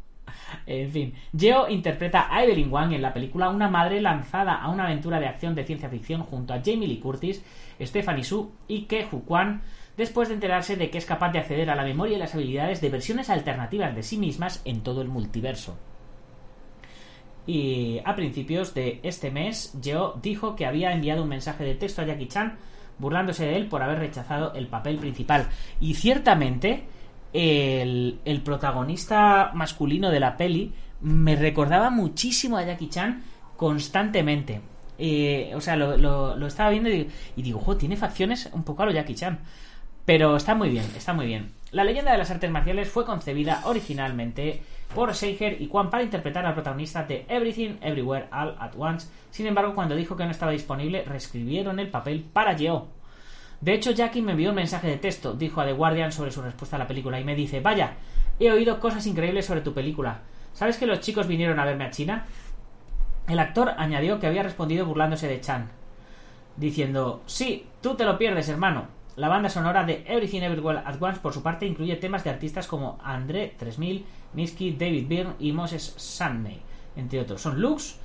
[0.66, 4.84] En fin, Geo interpreta a Evelyn Wang en la película, una madre lanzada a una
[4.84, 7.44] aventura de acción de ciencia ficción junto a Jamie Lee Curtis,
[7.80, 9.62] Stephanie Su y Ke Hu Kwan,
[9.96, 12.80] después de enterarse de que es capaz de acceder a la memoria y las habilidades
[12.80, 15.76] de versiones alternativas de sí mismas en todo el multiverso.
[17.46, 22.02] Y a principios de este mes, Geo dijo que había enviado un mensaje de texto
[22.02, 22.56] a Jackie Chan
[22.98, 25.48] burlándose de él por haber rechazado el papel principal.
[25.80, 26.84] Y ciertamente,
[27.32, 33.22] el, protagonista masculino de la peli me recordaba muchísimo a Jackie Chan
[33.56, 34.60] constantemente.
[34.96, 38.92] Eh, o sea, lo, estaba viendo y, digo, jo, tiene facciones un poco a lo
[38.92, 39.40] Jackie Chan.
[40.04, 41.52] Pero está muy bien, está muy bien.
[41.72, 44.62] La leyenda de las artes marciales fue concebida originalmente
[44.94, 49.08] por Seiger y Kwan para interpretar al protagonista de Everything Everywhere All at Once.
[49.30, 52.86] Sin embargo, cuando dijo que no estaba disponible, reescribieron el papel para Yeo.
[53.60, 56.40] De hecho, Jackie me envió un mensaje de texto, dijo a The Guardian sobre su
[56.42, 57.94] respuesta a la película, y me dice, vaya,
[58.38, 60.20] he oído cosas increíbles sobre tu película.
[60.52, 62.26] ¿Sabes que los chicos vinieron a verme a China?
[63.26, 65.70] El actor añadió que había respondido burlándose de Chan,
[66.56, 68.86] diciendo, sí, tú te lo pierdes, hermano.
[69.16, 72.66] La banda sonora de Everything Everywhere at Once, por su parte, incluye temas de artistas
[72.66, 76.60] como André 3000, Miski, David Byrne y Moses Sandney,
[76.96, 77.40] entre otros.
[77.40, 77.98] Son Lux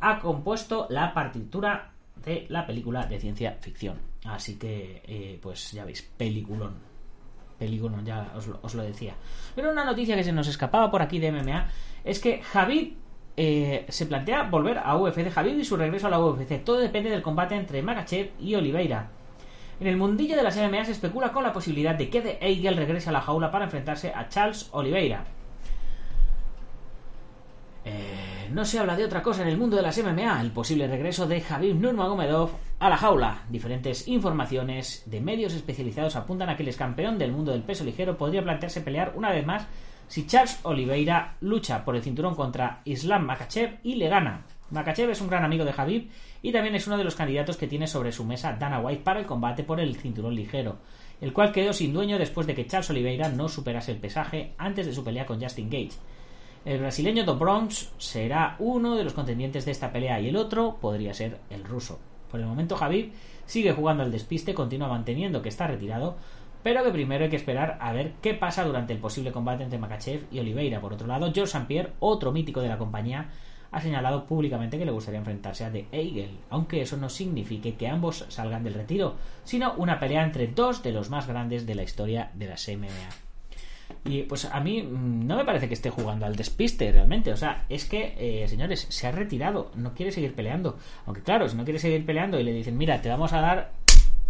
[0.00, 1.92] ha compuesto la partitura
[2.24, 3.98] de la película de ciencia ficción.
[4.24, 6.74] Así que, eh, pues ya veis, peliculón.
[7.58, 9.14] Peliculón, ya os lo, decía.
[9.54, 11.68] Pero una noticia que se nos escapaba por aquí de MMA
[12.04, 12.94] es que Javid
[13.36, 15.30] eh, se plantea volver a UFC.
[15.30, 16.64] Javid y su regreso a la UFC.
[16.64, 19.10] Todo depende del combate entre Makachev y Oliveira.
[19.80, 22.72] En el mundillo de las MMA se especula con la posibilidad de que The Eagle
[22.72, 25.24] regrese a la jaula para enfrentarse a Charles Oliveira.
[27.84, 30.88] Eh, no se habla de otra cosa en el mundo de las MMA, el posible
[30.88, 33.44] regreso de Javier Nurmagomedov a la jaula.
[33.50, 38.18] Diferentes informaciones de medios especializados apuntan a que el campeón del mundo del peso ligero
[38.18, 39.66] podría plantearse pelear una vez más
[40.08, 44.42] si Charles Oliveira lucha por el cinturón contra Islam Makachev y le gana.
[44.70, 46.10] Makachev es un gran amigo de Javib
[46.42, 49.20] y también es uno de los candidatos que tiene sobre su mesa Dana White para
[49.20, 50.78] el combate por el cinturón ligero,
[51.20, 54.86] el cual quedó sin dueño después de que Charles Oliveira no superase el pesaje antes
[54.86, 55.98] de su pelea con Justin Gage.
[56.64, 60.76] El brasileño Do Bronx será uno de los contendientes de esta pelea y el otro
[60.80, 61.98] podría ser el ruso.
[62.30, 63.12] Por el momento Javib
[63.46, 66.18] sigue jugando al despiste, continúa manteniendo que está retirado,
[66.62, 69.78] pero que primero hay que esperar a ver qué pasa durante el posible combate entre
[69.78, 70.80] Makachev y Oliveira.
[70.80, 71.66] Por otro lado, George St.
[71.66, 73.30] Pierre, otro mítico de la compañía,
[73.70, 77.88] ha señalado públicamente que le gustaría enfrentarse a The Eagle, aunque eso no signifique que
[77.88, 81.82] ambos salgan del retiro, sino una pelea entre dos de los más grandes de la
[81.82, 83.28] historia de las MMA.
[84.04, 87.32] Y pues a mí mm, no me parece que esté jugando al despiste realmente.
[87.32, 90.78] O sea, es que, eh, señores, se ha retirado, no quiere seguir peleando.
[91.06, 93.72] Aunque claro, si no quiere seguir peleando y le dicen, mira, te vamos a dar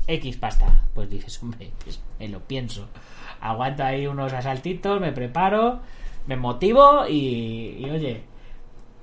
[0.07, 2.89] X pasta, pues dices, hombre, pues me lo pienso.
[3.41, 5.81] Aguanto ahí unos asaltitos, me preparo,
[6.27, 8.23] me motivo y, y oye,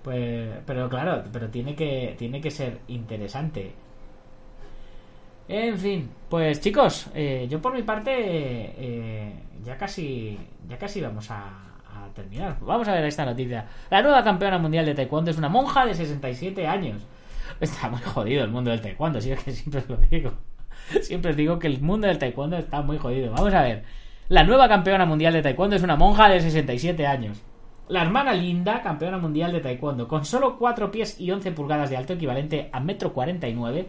[0.05, 3.73] pues, pero claro, pero tiene que, tiene que ser interesante.
[5.47, 10.37] En fin, pues chicos, eh, yo por mi parte eh, ya casi,
[10.69, 12.55] ya casi vamos a, a, terminar.
[12.61, 13.65] Vamos a ver esta noticia.
[13.89, 17.01] La nueva campeona mundial de taekwondo es una monja de 67 años.
[17.59, 20.33] Está muy jodido el mundo del taekwondo, sí, es que siempre os lo digo.
[21.01, 23.31] Siempre os digo que el mundo del taekwondo está muy jodido.
[23.31, 23.83] Vamos a ver.
[24.29, 27.41] La nueva campeona mundial de taekwondo es una monja de 67 años.
[27.87, 31.97] La hermana Linda, campeona mundial de taekwondo, con solo 4 pies y 11 pulgadas de
[31.97, 33.87] alto, equivalente a metro 49,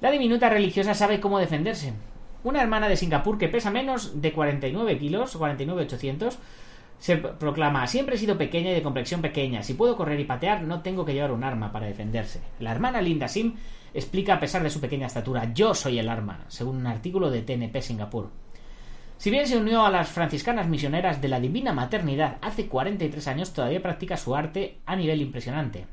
[0.00, 1.94] la diminuta religiosa sabe cómo defenderse.
[2.44, 6.38] Una hermana de Singapur que pesa menos de 49 kilos, 49,800,
[6.98, 9.64] se proclama, siempre he sido pequeña y de complexión pequeña.
[9.64, 12.40] Si puedo correr y patear, no tengo que llevar un arma para defenderse.
[12.60, 13.56] La hermana Linda Sim
[13.92, 17.42] explica a pesar de su pequeña estatura, yo soy el arma, según un artículo de
[17.42, 18.43] TNP Singapur.
[19.16, 23.52] Si bien se unió a las franciscanas misioneras de la Divina Maternidad hace 43 años,
[23.52, 25.86] todavía practica su arte a nivel impresionante.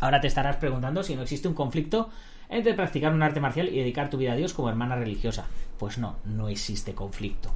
[0.00, 2.10] Ahora te estarás preguntando si no existe un conflicto
[2.48, 5.46] entre practicar un arte marcial y dedicar tu vida a Dios como hermana religiosa.
[5.78, 7.52] Pues no, no existe conflicto.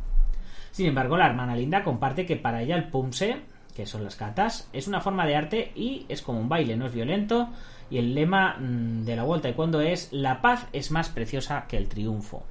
[0.70, 3.42] Sin embargo, la hermana Linda comparte que para ella el pumse,
[3.74, 6.87] que son las catas, es una forma de arte y es como un baile, no
[6.87, 7.48] es violento.
[7.90, 11.66] Y el lema mm, de la vuelta y cuando es la paz es más preciosa
[11.68, 12.44] que el triunfo.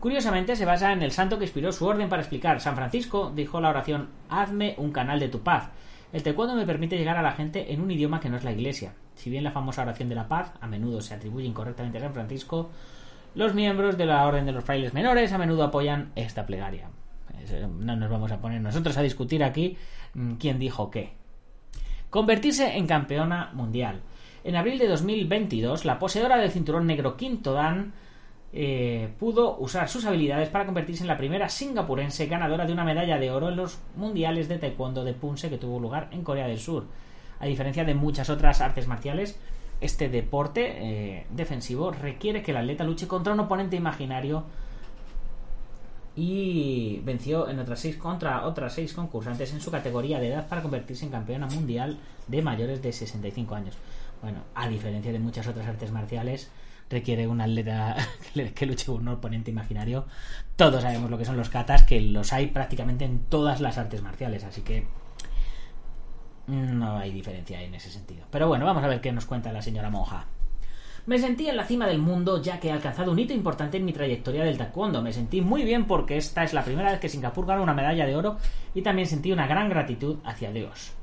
[0.00, 2.60] Curiosamente se basa en el santo que inspiró su orden para explicar.
[2.60, 5.70] San Francisco dijo la oración Hazme un canal de tu paz.
[6.12, 8.52] El taekwondo me permite llegar a la gente en un idioma que no es la
[8.52, 8.94] iglesia.
[9.14, 12.14] Si bien la famosa oración de la paz a menudo se atribuye incorrectamente a San
[12.14, 12.70] Francisco,
[13.34, 16.88] los miembros de la Orden de los Frailes Menores a menudo apoyan esta plegaria.
[17.78, 19.76] No nos vamos a poner nosotros a discutir aquí
[20.14, 21.12] mm, quién dijo qué.
[22.10, 24.00] Convertirse en campeona mundial.
[24.44, 27.92] En abril de 2022, la poseedora del cinturón negro Quinto Dan
[28.52, 33.18] eh, pudo usar sus habilidades para convertirse en la primera singapurense ganadora de una medalla
[33.18, 36.58] de oro en los mundiales de taekwondo de Punse que tuvo lugar en Corea del
[36.58, 36.86] Sur.
[37.40, 39.38] A diferencia de muchas otras artes marciales,
[39.80, 44.44] este deporte eh, defensivo requiere que el atleta luche contra un oponente imaginario
[46.16, 50.62] y venció en otras seis contra otras seis concursantes en su categoría de edad para
[50.62, 53.76] convertirse en campeona mundial de mayores de 65 años.
[54.20, 56.50] Bueno, a diferencia de muchas otras artes marciales,
[56.90, 57.96] requiere un atleta
[58.54, 60.06] que luche con un oponente imaginario.
[60.56, 64.02] Todos sabemos lo que son los katas, que los hay prácticamente en todas las artes
[64.02, 64.86] marciales, así que
[66.46, 68.24] no hay diferencia en ese sentido.
[68.30, 70.26] Pero bueno, vamos a ver qué nos cuenta la señora monja.
[71.06, 73.84] Me sentí en la cima del mundo ya que he alcanzado un hito importante en
[73.84, 75.00] mi trayectoria del taekwondo.
[75.00, 78.04] Me sentí muy bien porque esta es la primera vez que Singapur gana una medalla
[78.04, 78.36] de oro
[78.74, 80.97] y también sentí una gran gratitud hacia Dios.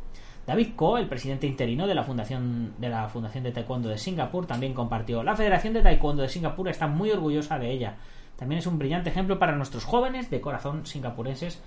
[0.45, 4.45] David Ko, el presidente interino de la Fundación de la Fundación de Taekwondo de Singapur,
[4.45, 5.23] también compartió.
[5.23, 7.97] La Federación de Taekwondo de Singapur está muy orgullosa de ella.
[8.35, 11.61] También es un brillante ejemplo para nuestros jóvenes de corazón singapurenses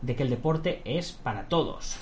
[0.00, 1.98] de que el deporte es para todos.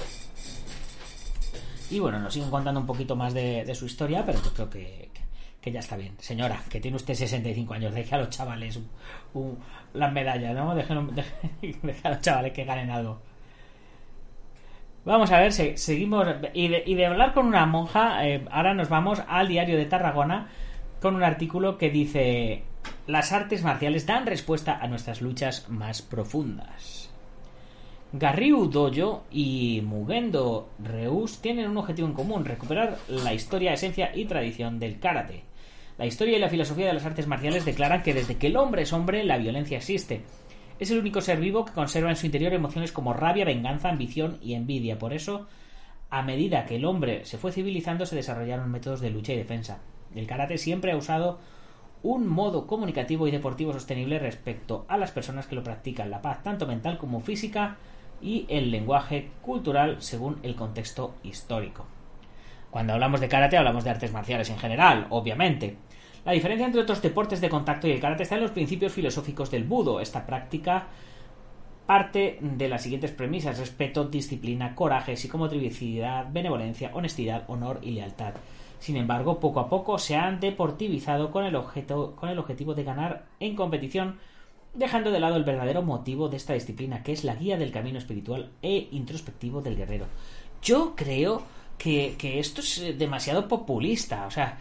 [1.90, 5.11] Y bueno, nos siguen contando un poquito más de, su historia, pero yo creo que,
[5.73, 6.14] ya está bien.
[6.19, 8.79] Señora, que tiene usted 65 años, deje a los chavales
[9.95, 10.75] las medallas, ¿no?
[10.75, 10.93] Deje,
[12.05, 13.21] a los chavales que ganen algo.
[15.11, 16.25] Vamos a ver, seguimos.
[16.55, 20.46] Y de, hablar con una monja, eh, ahora nos vamos al diario de Tarragona
[21.03, 22.62] con un artículo que dice:
[23.09, 27.11] Las artes marciales dan respuesta a nuestras luchas más profundas.
[28.12, 34.27] Garriu Dojo y Mugendo Reus tienen un objetivo en común: recuperar la historia, esencia y
[34.27, 35.42] tradición del karate.
[35.99, 38.83] La historia y la filosofía de las artes marciales declaran que desde que el hombre
[38.83, 40.23] es hombre, la violencia existe
[40.81, 44.38] es el único ser vivo que conserva en su interior emociones como rabia, venganza, ambición
[44.43, 44.99] y envidia.
[44.99, 45.47] Por eso,
[46.09, 49.81] a medida que el hombre se fue civilizando, se desarrollaron métodos de lucha y defensa.
[50.14, 51.38] El karate siempre ha usado
[52.03, 56.43] un modo comunicativo y deportivo sostenible respecto a las personas que lo practican, la paz
[56.43, 57.77] tanto mental como física
[58.23, 61.85] y el lenguaje cultural según el contexto histórico.
[62.71, 65.77] Cuando hablamos de karate hablamos de artes marciales en general, obviamente,
[66.24, 69.50] la diferencia entre otros deportes de contacto y el karate está en los principios filosóficos
[69.50, 70.00] del budo.
[70.00, 70.88] Esta práctica
[71.87, 78.35] parte de las siguientes premisas: respeto, disciplina, coraje, psicomotricidad, benevolencia, honestidad, honor y lealtad.
[78.78, 82.85] Sin embargo, poco a poco se han deportivizado con el, objeto, con el objetivo de
[82.85, 84.18] ganar en competición,
[84.74, 87.98] dejando de lado el verdadero motivo de esta disciplina, que es la guía del camino
[87.98, 90.06] espiritual e introspectivo del guerrero.
[90.62, 91.42] Yo creo
[91.76, 94.26] que, que esto es demasiado populista.
[94.26, 94.59] O sea,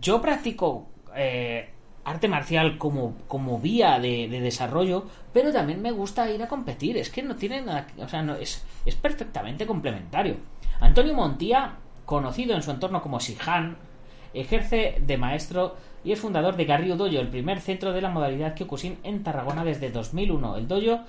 [0.00, 1.70] yo practico eh,
[2.04, 6.96] arte marcial como, como vía de, desarrollo, pero también me gusta ir a competir.
[6.96, 7.86] Es que no tiene nada.
[7.98, 10.36] O sea, no, es, es perfectamente complementario.
[10.80, 13.76] Antonio Montía, conocido en su entorno como Sihan,
[14.34, 18.54] ejerce de maestro y es fundador de Garrido Dojo, el primer centro de la modalidad
[18.54, 20.56] Kyokushin en Tarragona desde 2001.
[20.56, 21.00] El dojo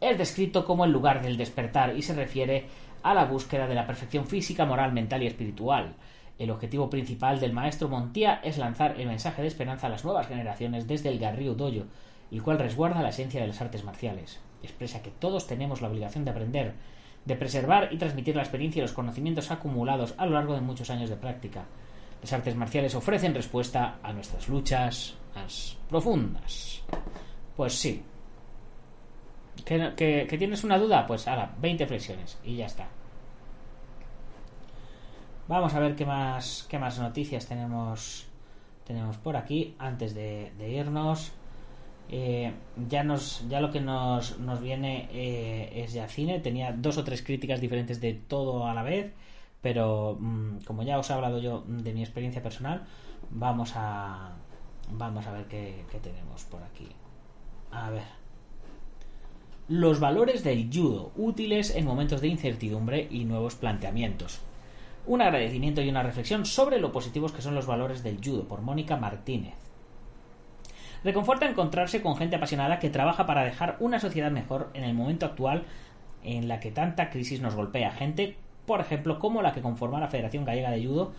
[0.00, 2.66] es descrito como el lugar del despertar y se refiere
[3.02, 5.94] a la búsqueda de la perfección física, moral, mental y espiritual.
[6.42, 10.26] El objetivo principal del maestro Montía es lanzar el mensaje de esperanza a las nuevas
[10.26, 11.84] generaciones desde el Garrido Dojo,
[12.32, 14.40] el cual resguarda la esencia de las artes marciales.
[14.60, 16.74] Expresa que todos tenemos la obligación de aprender,
[17.26, 20.90] de preservar y transmitir la experiencia y los conocimientos acumulados a lo largo de muchos
[20.90, 21.64] años de práctica.
[22.20, 26.82] Las artes marciales ofrecen respuesta a nuestras luchas más profundas.
[27.56, 28.02] Pues sí.
[29.64, 31.06] ¿Que, que- que tienes una duda?
[31.06, 32.88] Pues ahora, 20 flexiones y ya está.
[35.48, 38.26] Vamos a ver qué más, qué más noticias tenemos,
[38.86, 41.32] tenemos por aquí antes de, irnos.
[42.08, 42.52] Eh,
[42.88, 46.38] ya nos ya lo que nos, nos viene eh, es ya cine.
[46.40, 49.12] Tenía dos o tres críticas diferentes de todo a la vez,
[49.60, 52.84] pero mm, como ya os he hablado yo de mi experiencia personal,
[53.30, 54.32] vamos a
[54.90, 56.88] vamos a ver qué tenemos por aquí.
[57.72, 58.22] A ver.
[59.68, 64.40] Los valores del judo, útiles en momentos de incertidumbre y nuevos planteamientos.
[65.04, 68.60] Un agradecimiento y una reflexión sobre lo positivos que son los valores del judo por
[68.60, 69.54] Mónica Martínez.
[71.02, 75.26] Reconforta encontrarse con gente apasionada que trabaja para dejar una sociedad mejor en el momento
[75.26, 75.64] actual
[76.22, 77.90] en la que tanta crisis nos golpea.
[77.90, 81.12] Gente, por ejemplo, como la que conforma la Federación Gallega de Judo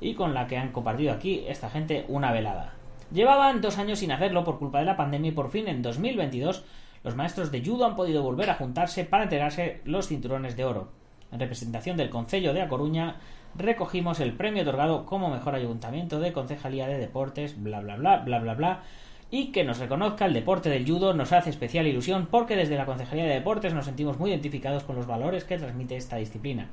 [0.00, 2.74] y con la que han compartido aquí esta gente una velada.
[3.10, 6.64] Llevaban dos años sin hacerlo por culpa de la pandemia y por fin en 2022
[7.02, 10.99] los maestros de judo han podido volver a juntarse para entregarse los cinturones de oro.
[11.32, 13.16] En representación del Concello de A Coruña
[13.54, 18.38] recogimos el premio otorgado como mejor ayuntamiento de Concejalía de Deportes, bla bla bla bla
[18.38, 18.82] bla bla.
[19.30, 22.86] Y que nos reconozca el deporte del judo nos hace especial ilusión porque desde la
[22.86, 26.68] Concejalía de Deportes nos sentimos muy identificados con los valores que transmite esta disciplina.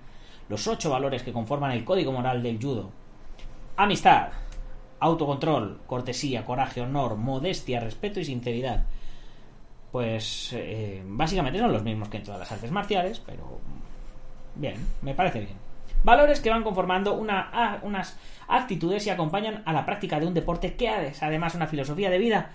[0.49, 2.89] Los ocho valores que conforman el código moral del judo.
[3.75, 4.29] Amistad,
[4.99, 8.85] autocontrol, cortesía, coraje, honor, modestia, respeto y sinceridad.
[9.91, 13.59] Pues eh, básicamente son los mismos que en todas las artes marciales, pero
[14.59, 15.57] bien, me parece bien.
[16.03, 20.75] Valores que van conformando una, unas actitudes y acompañan a la práctica de un deporte
[20.75, 22.51] que es además una filosofía de vida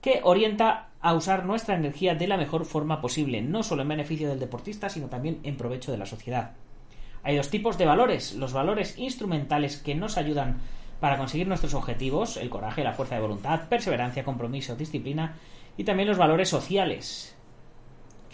[0.00, 4.28] que orienta a usar nuestra energía de la mejor forma posible, no solo en beneficio
[4.28, 6.52] del deportista, sino también en provecho de la sociedad.
[7.22, 10.58] Hay dos tipos de valores, los valores instrumentales que nos ayudan
[11.00, 15.36] para conseguir nuestros objetivos, el coraje, la fuerza de voluntad, perseverancia, compromiso, disciplina,
[15.76, 17.33] y también los valores sociales,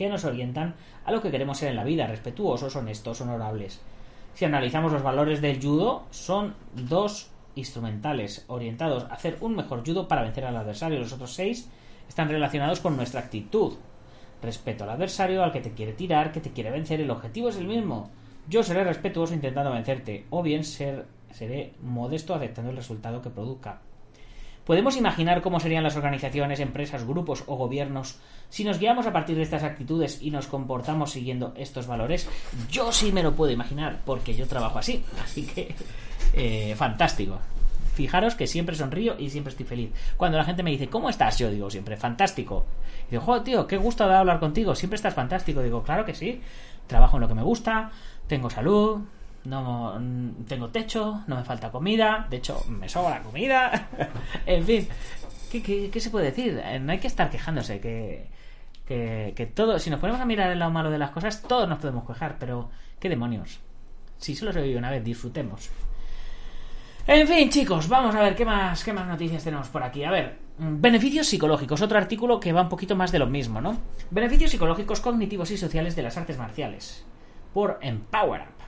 [0.01, 3.83] que nos orientan a lo que queremos ser en la vida, respetuosos, honestos, honorables.
[4.33, 10.09] Si analizamos los valores del judo, son dos instrumentales orientados a hacer un mejor judo
[10.09, 10.99] para vencer al adversario.
[10.99, 11.69] Los otros seis
[12.09, 13.75] están relacionados con nuestra actitud.
[14.41, 17.59] Respeto al adversario, al que te quiere tirar, que te quiere vencer, el objetivo es
[17.59, 18.09] el mismo.
[18.49, 23.83] Yo seré respetuoso intentando vencerte, o bien ser, seré modesto aceptando el resultado que produzca.
[24.71, 29.35] ¿Podemos imaginar cómo serían las organizaciones, empresas, grupos o gobiernos si nos guiamos a partir
[29.35, 32.29] de estas actitudes y nos comportamos siguiendo estos valores?
[32.71, 35.05] Yo sí me lo puedo imaginar, porque yo trabajo así.
[35.25, 35.75] Así que,
[36.35, 37.41] eh, fantástico.
[37.95, 39.91] Fijaros que siempre sonrío y siempre estoy feliz.
[40.17, 41.37] Cuando la gente me dice, ¿cómo estás?
[41.41, 42.65] Yo digo siempre, fantástico.
[43.09, 44.77] Y digo, joder, tío, qué gusto de hablar contigo.
[44.77, 45.63] Siempre estás fantástico.
[45.63, 46.41] Digo, claro que sí.
[46.87, 47.91] Trabajo en lo que me gusta,
[48.29, 49.01] tengo salud,
[49.45, 53.89] no mm, tengo techo, no me falta comida, de hecho me sobra comida,
[54.47, 54.89] en fin,
[55.51, 56.61] ¿qué, qué, qué se puede decir?
[56.65, 58.29] Eh, No hay que estar quejándose, que,
[58.87, 61.69] que, que todo, si nos ponemos a mirar el lado malo de las cosas, todos
[61.69, 63.61] nos podemos quejar, pero ¿qué demonios?
[64.19, 65.71] Si solo se vive una vez, disfrutemos.
[67.07, 70.05] En fin, chicos, vamos a ver qué más, qué más noticias tenemos por aquí.
[70.05, 73.61] A ver, mm, beneficios psicológicos, otro artículo que va un poquito más de lo mismo,
[73.61, 73.79] ¿no?
[74.11, 77.05] Beneficios psicológicos, cognitivos y sociales de las artes marciales.
[77.55, 78.60] Por Empower.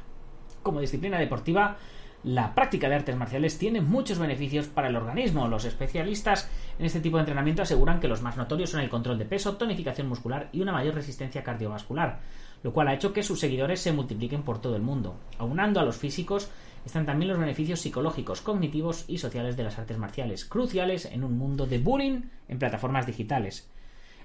[0.62, 1.76] Como disciplina deportiva,
[2.24, 5.48] la práctica de artes marciales tiene muchos beneficios para el organismo.
[5.48, 6.48] Los especialistas
[6.78, 9.56] en este tipo de entrenamiento aseguran que los más notorios son el control de peso,
[9.56, 12.20] tonificación muscular y una mayor resistencia cardiovascular,
[12.62, 15.16] lo cual ha hecho que sus seguidores se multipliquen por todo el mundo.
[15.38, 16.48] Aunando a los físicos,
[16.86, 21.36] están también los beneficios psicológicos, cognitivos y sociales de las artes marciales, cruciales en un
[21.36, 23.68] mundo de bullying en plataformas digitales.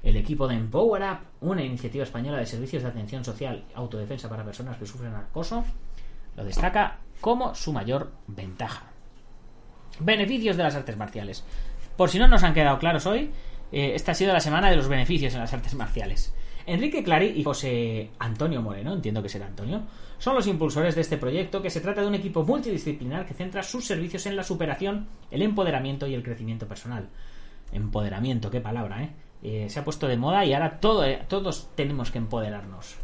[0.04, 4.30] El equipo de Empower Up, una iniciativa española de servicios de atención social y autodefensa
[4.30, 5.66] para personas que sufren acoso,
[6.38, 8.92] lo destaca como su mayor ventaja.
[10.00, 11.44] Beneficios de las artes marciales.
[11.98, 13.32] Por si no nos han quedado claros hoy,
[13.72, 16.34] eh, esta ha sido la semana de los beneficios en las artes marciales.
[16.68, 19.84] Enrique Clary y José Antonio Moreno, entiendo que será Antonio,
[20.20, 23.64] son los impulsores de este proyecto que se trata de un equipo multidisciplinar que centra
[23.64, 27.10] sus servicios en la superación, el empoderamiento y el crecimiento personal.
[27.72, 29.10] Empoderamiento, qué palabra, ¿eh?
[29.44, 32.98] Eh, se ha puesto de moda y ahora eh, todos tenemos que empoderarnos.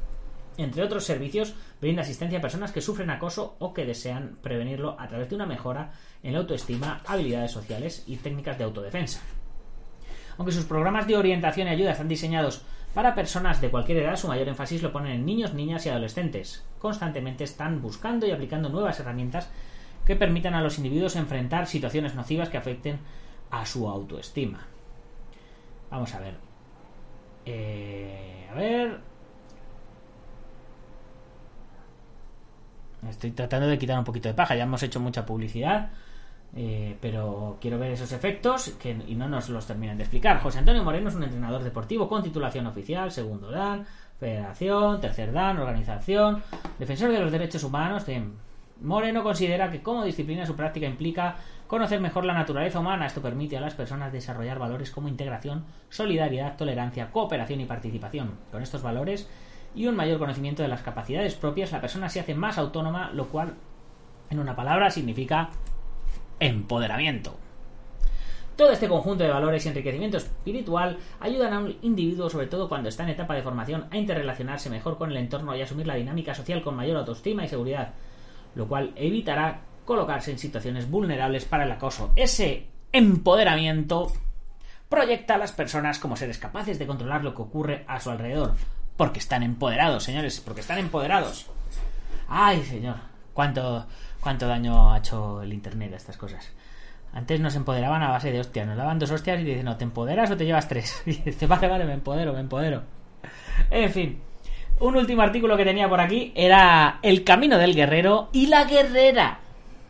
[0.57, 5.07] Entre otros servicios, brinda asistencia a personas que sufren acoso o que desean prevenirlo a
[5.07, 9.21] través de una mejora en la autoestima, habilidades sociales y técnicas de autodefensa.
[10.37, 14.27] Aunque sus programas de orientación y ayuda están diseñados para personas de cualquier edad, su
[14.27, 16.63] mayor énfasis lo ponen en niños, niñas y adolescentes.
[16.79, 19.49] Constantemente están buscando y aplicando nuevas herramientas
[20.05, 22.99] que permitan a los individuos enfrentar situaciones nocivas que afecten
[23.49, 24.67] a su autoestima.
[25.89, 26.35] Vamos a ver.
[27.45, 29.12] Eh, a ver.
[33.09, 34.55] Estoy tratando de quitar un poquito de paja.
[34.55, 35.89] Ya hemos hecho mucha publicidad.
[36.55, 40.39] Eh, pero quiero ver esos efectos que, y no nos los terminan de explicar.
[40.39, 43.85] José Antonio Moreno es un entrenador deportivo con titulación oficial, segundo dan,
[44.19, 46.43] federación, tercer dan, organización,
[46.77, 48.05] defensor de los derechos humanos.
[48.81, 51.37] Moreno considera que como disciplina su práctica implica
[51.67, 53.07] conocer mejor la naturaleza humana.
[53.07, 58.31] Esto permite a las personas desarrollar valores como integración, solidaridad, tolerancia, cooperación y participación.
[58.51, 59.27] Con estos valores
[59.75, 63.27] y un mayor conocimiento de las capacidades propias, la persona se hace más autónoma, lo
[63.27, 63.55] cual,
[64.29, 65.49] en una palabra, significa
[66.39, 67.37] empoderamiento.
[68.55, 72.89] Todo este conjunto de valores y enriquecimiento espiritual ayudan a un individuo, sobre todo cuando
[72.89, 76.35] está en etapa de formación, a interrelacionarse mejor con el entorno y asumir la dinámica
[76.35, 77.93] social con mayor autoestima y seguridad,
[78.53, 82.13] lo cual evitará colocarse en situaciones vulnerables para el acoso.
[82.15, 84.11] Ese empoderamiento
[84.87, 88.53] proyecta a las personas como seres capaces de controlar lo que ocurre a su alrededor,
[88.97, 91.47] porque están empoderados, señores, porque están empoderados.
[92.27, 92.97] Ay, señor,
[93.33, 93.85] cuánto
[94.23, 96.51] cuánto daño ha hecho el Internet a estas cosas.
[97.13, 98.65] Antes nos empoderaban a base de hostias.
[98.65, 101.03] Nos daban dos hostias y dicen, no, ¿te empoderas o te llevas tres?
[101.05, 102.83] Y dice, vale, vale, me empodero, me empodero.
[103.69, 104.19] En fin.
[104.79, 109.39] Un último artículo que tenía por aquí era El camino del guerrero y la guerrera.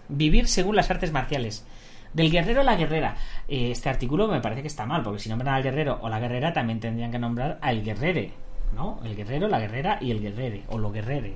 [0.09, 1.65] Vivir según las artes marciales.
[2.11, 3.15] Del guerrero a la guerrera.
[3.47, 6.19] Eh, este artículo me parece que está mal, porque si nombran al guerrero o la
[6.19, 8.33] guerrera, también tendrían que nombrar al guerrere.
[8.73, 8.99] ¿No?
[9.03, 10.63] El guerrero, la guerrera y el guerrere.
[10.69, 11.35] O lo guerrere.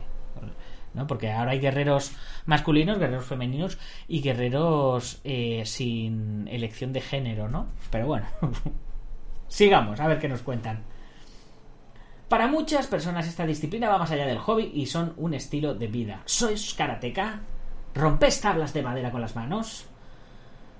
[1.08, 2.14] Porque ahora hay guerreros
[2.46, 3.78] masculinos, guerreros femeninos
[4.08, 7.68] y guerreros eh, sin elección de género, ¿no?
[7.92, 8.26] Pero bueno,
[9.48, 10.84] sigamos, a ver qué nos cuentan.
[12.28, 15.88] Para muchas personas esta disciplina va más allá del hobby y son un estilo de
[15.88, 16.24] vida.
[16.26, 17.42] ¿Sois karateca?
[17.94, 19.86] ¿Rompes tablas de madera con las manos?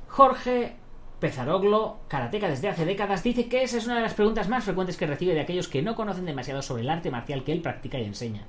[0.08, 0.76] Jorge
[1.20, 4.98] Pezaroglo, karateca desde hace décadas, dice que esa es una de las preguntas más frecuentes
[4.98, 8.00] que recibe de aquellos que no conocen demasiado sobre el arte marcial que él practica
[8.00, 8.46] y enseña.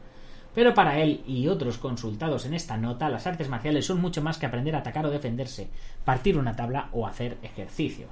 [0.55, 4.37] Pero para él y otros consultados en esta nota, las artes marciales son mucho más
[4.37, 5.71] que aprender a atacar o defenderse,
[6.05, 8.11] partir una tabla o hacer ejercicios.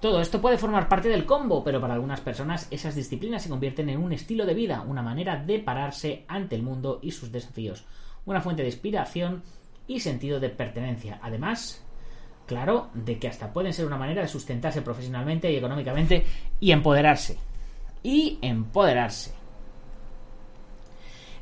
[0.00, 3.88] Todo esto puede formar parte del combo, pero para algunas personas esas disciplinas se convierten
[3.88, 7.84] en un estilo de vida, una manera de pararse ante el mundo y sus desafíos,
[8.24, 9.42] una fuente de inspiración
[9.88, 11.18] y sentido de pertenencia.
[11.22, 11.84] Además,
[12.48, 16.24] claro, de que hasta pueden ser una manera de sustentarse profesionalmente y económicamente
[16.58, 17.38] y empoderarse.
[18.02, 19.34] Y empoderarse.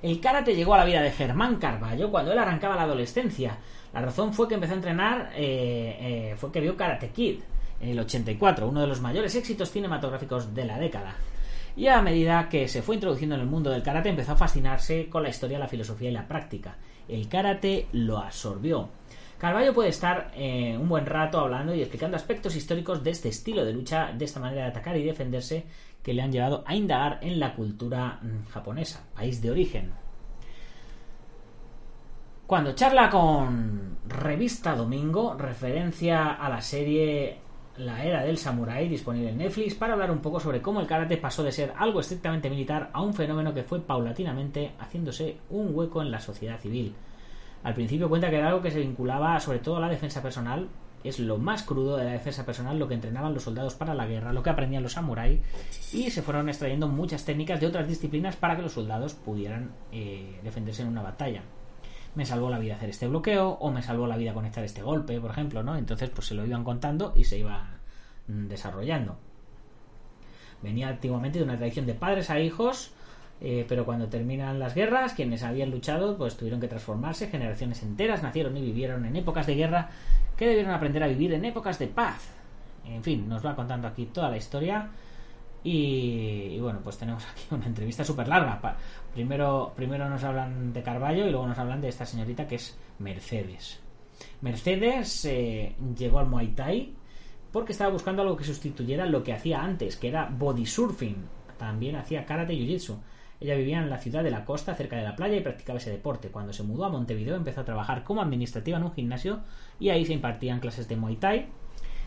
[0.03, 3.57] El karate llegó a la vida de Germán Carballo cuando él arrancaba la adolescencia.
[3.95, 7.41] La razón fue que empezó a entrenar, eh, eh, fue que vio Karate Kid
[7.81, 11.15] en el 84, uno de los mayores éxitos cinematográficos de la década.
[11.77, 15.09] Y a medida que se fue introduciendo en el mundo del karate, empezó a fascinarse
[15.09, 16.77] con la historia, la filosofía y la práctica.
[17.09, 18.89] El karate lo absorbió.
[19.39, 23.64] Carballo puede estar eh, un buen rato hablando y explicando aspectos históricos de este estilo
[23.64, 25.66] de lucha, de esta manera de atacar y defenderse
[26.03, 29.93] que le han llevado a indagar en la cultura mm, japonesa, país de origen.
[32.47, 37.39] Cuando charla con Revista Domingo, referencia a la serie
[37.76, 41.16] La Era del Samurai disponible en Netflix para hablar un poco sobre cómo el karate
[41.16, 46.01] pasó de ser algo estrictamente militar a un fenómeno que fue paulatinamente haciéndose un hueco
[46.01, 46.95] en la sociedad civil.
[47.67, 50.69] Al principio cuenta que era algo que se vinculaba sobre todo a la defensa personal,
[51.03, 54.07] es lo más crudo de la defensa personal, lo que entrenaban los soldados para la
[54.07, 55.41] guerra, lo que aprendían los samuráis,
[55.93, 60.39] y se fueron extrayendo muchas técnicas de otras disciplinas para que los soldados pudieran eh,
[60.45, 61.43] defenderse en una batalla.
[62.14, 65.21] Me salvó la vida hacer este bloqueo, o me salvó la vida conectar este golpe,
[65.21, 65.77] por ejemplo, ¿no?
[65.77, 67.81] Entonces, pues se lo iban contando y se iba
[68.29, 69.19] mm, desarrollando.
[70.62, 72.93] Venía antiguamente de una tradición de padres a hijos,
[73.41, 78.22] eh, pero cuando terminan las guerras, quienes habían luchado, pues tuvieron que transformarse, generaciones enteras
[78.22, 79.91] nacieron y vivieron en épocas de guerra
[80.37, 82.30] que debieron aprender a vivir en épocas de paz.
[82.84, 84.89] En fin, nos va contando aquí toda la historia.
[85.64, 88.76] Y, bueno, pues tenemos aquí una entrevista súper larga.
[89.12, 92.76] primero, primero nos hablan de Carballo y luego nos hablan de esta señorita que es
[93.01, 93.80] Mercedes.
[94.41, 96.95] Mercedes eh, llegó al Muay Thai
[97.53, 101.16] porque estaba buscando algo que sustituyera lo que hacía antes, que era body surfing.
[101.59, 102.97] También hacía karate y jiu-jitsu.
[103.41, 105.91] Ella vivía en la ciudad de la costa, cerca de la playa, y practicaba ese
[105.91, 106.28] deporte.
[106.28, 109.41] Cuando se mudó a Montevideo empezó a trabajar como administrativa en un gimnasio
[109.78, 111.47] y ahí se impartían clases de Muay Thai.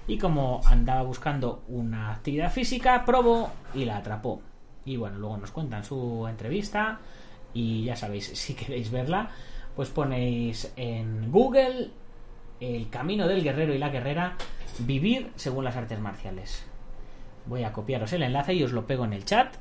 [0.08, 4.42] Y como andaba buscando una actividad física, probó y la atrapó.
[4.86, 7.00] Y bueno, luego nos cuentan su entrevista
[7.54, 9.30] y ya sabéis, si queréis verla,
[9.76, 11.92] pues ponéis en Google
[12.60, 14.36] el camino del guerrero y la guerrera,
[14.80, 16.66] vivir según las artes marciales.
[17.46, 19.56] Voy a copiaros el enlace y os lo pego en el chat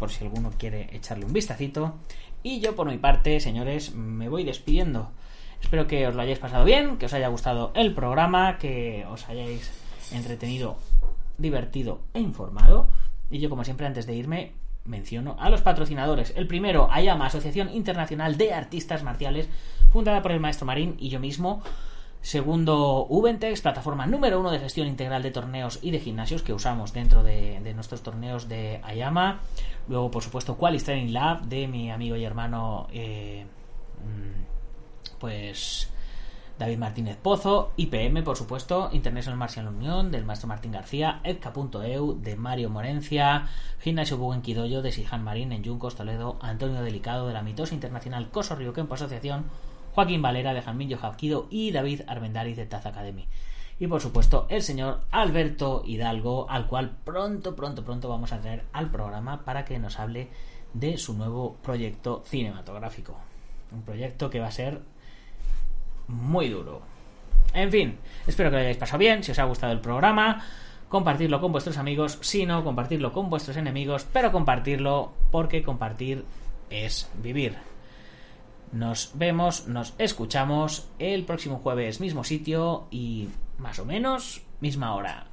[0.00, 1.94] por si alguno quiere echarle un vistacito.
[2.42, 5.10] Y yo por mi parte, señores, me voy despidiendo.
[5.62, 9.28] Espero que os lo hayáis pasado bien, que os haya gustado el programa, que os
[9.28, 9.70] hayáis
[10.10, 10.76] entretenido,
[11.38, 12.88] divertido e informado.
[13.30, 14.52] Y yo, como siempre, antes de irme,
[14.86, 16.32] menciono a los patrocinadores.
[16.34, 19.48] El primero, Ayama, Asociación Internacional de Artistas Marciales,
[19.92, 21.62] fundada por el maestro Marín y yo mismo
[22.22, 26.92] Segundo, Ubentex, plataforma número uno de gestión integral de torneos y de gimnasios que usamos
[26.92, 29.40] dentro de, nuestros torneos de Ayama.
[29.88, 33.46] Luego, por supuesto, Qualis Training Lab de mi amigo y hermano, eh,
[34.04, 35.90] mm, pues
[36.60, 42.36] David Martínez Pozo, IPM, por supuesto, International Martial Unión, del maestro Martín García, Edca.eu, de
[42.36, 43.48] Mario Morencia,
[43.80, 48.28] Gimnasio Buguen Quidoyo, de Sijan Marín, en Juncos, Toledo, Antonio Delicado, de la Mitosa Internacional
[48.28, 49.46] Coso Río Kempo Asociación,
[50.00, 53.26] Joaquín Valera, de Jamín Yohavquido y David Armendariz, de Taz Academy.
[53.78, 58.64] Y por supuesto, el señor Alberto Hidalgo, al cual pronto, pronto, pronto vamos a traer
[58.72, 60.28] al programa para que nos hable
[60.72, 63.14] de su nuevo proyecto cinematográfico.
[63.72, 64.80] Un proyecto que va a ser
[66.08, 66.80] muy duro.
[67.52, 70.42] En fin, espero que lo hayáis pasado bien, si os ha gustado el programa,
[70.88, 76.24] compartirlo con vuestros amigos, si no, compartirlo con vuestros enemigos, pero compartirlo porque compartir
[76.70, 77.69] es vivir.
[78.72, 85.26] Nos vemos, nos escuchamos el próximo jueves, mismo sitio y más o menos misma hora.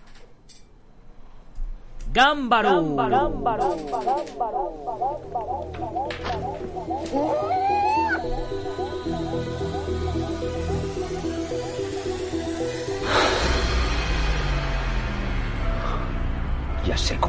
[2.14, 2.96] ¡Gámbaro!
[16.86, 17.20] Ya sé.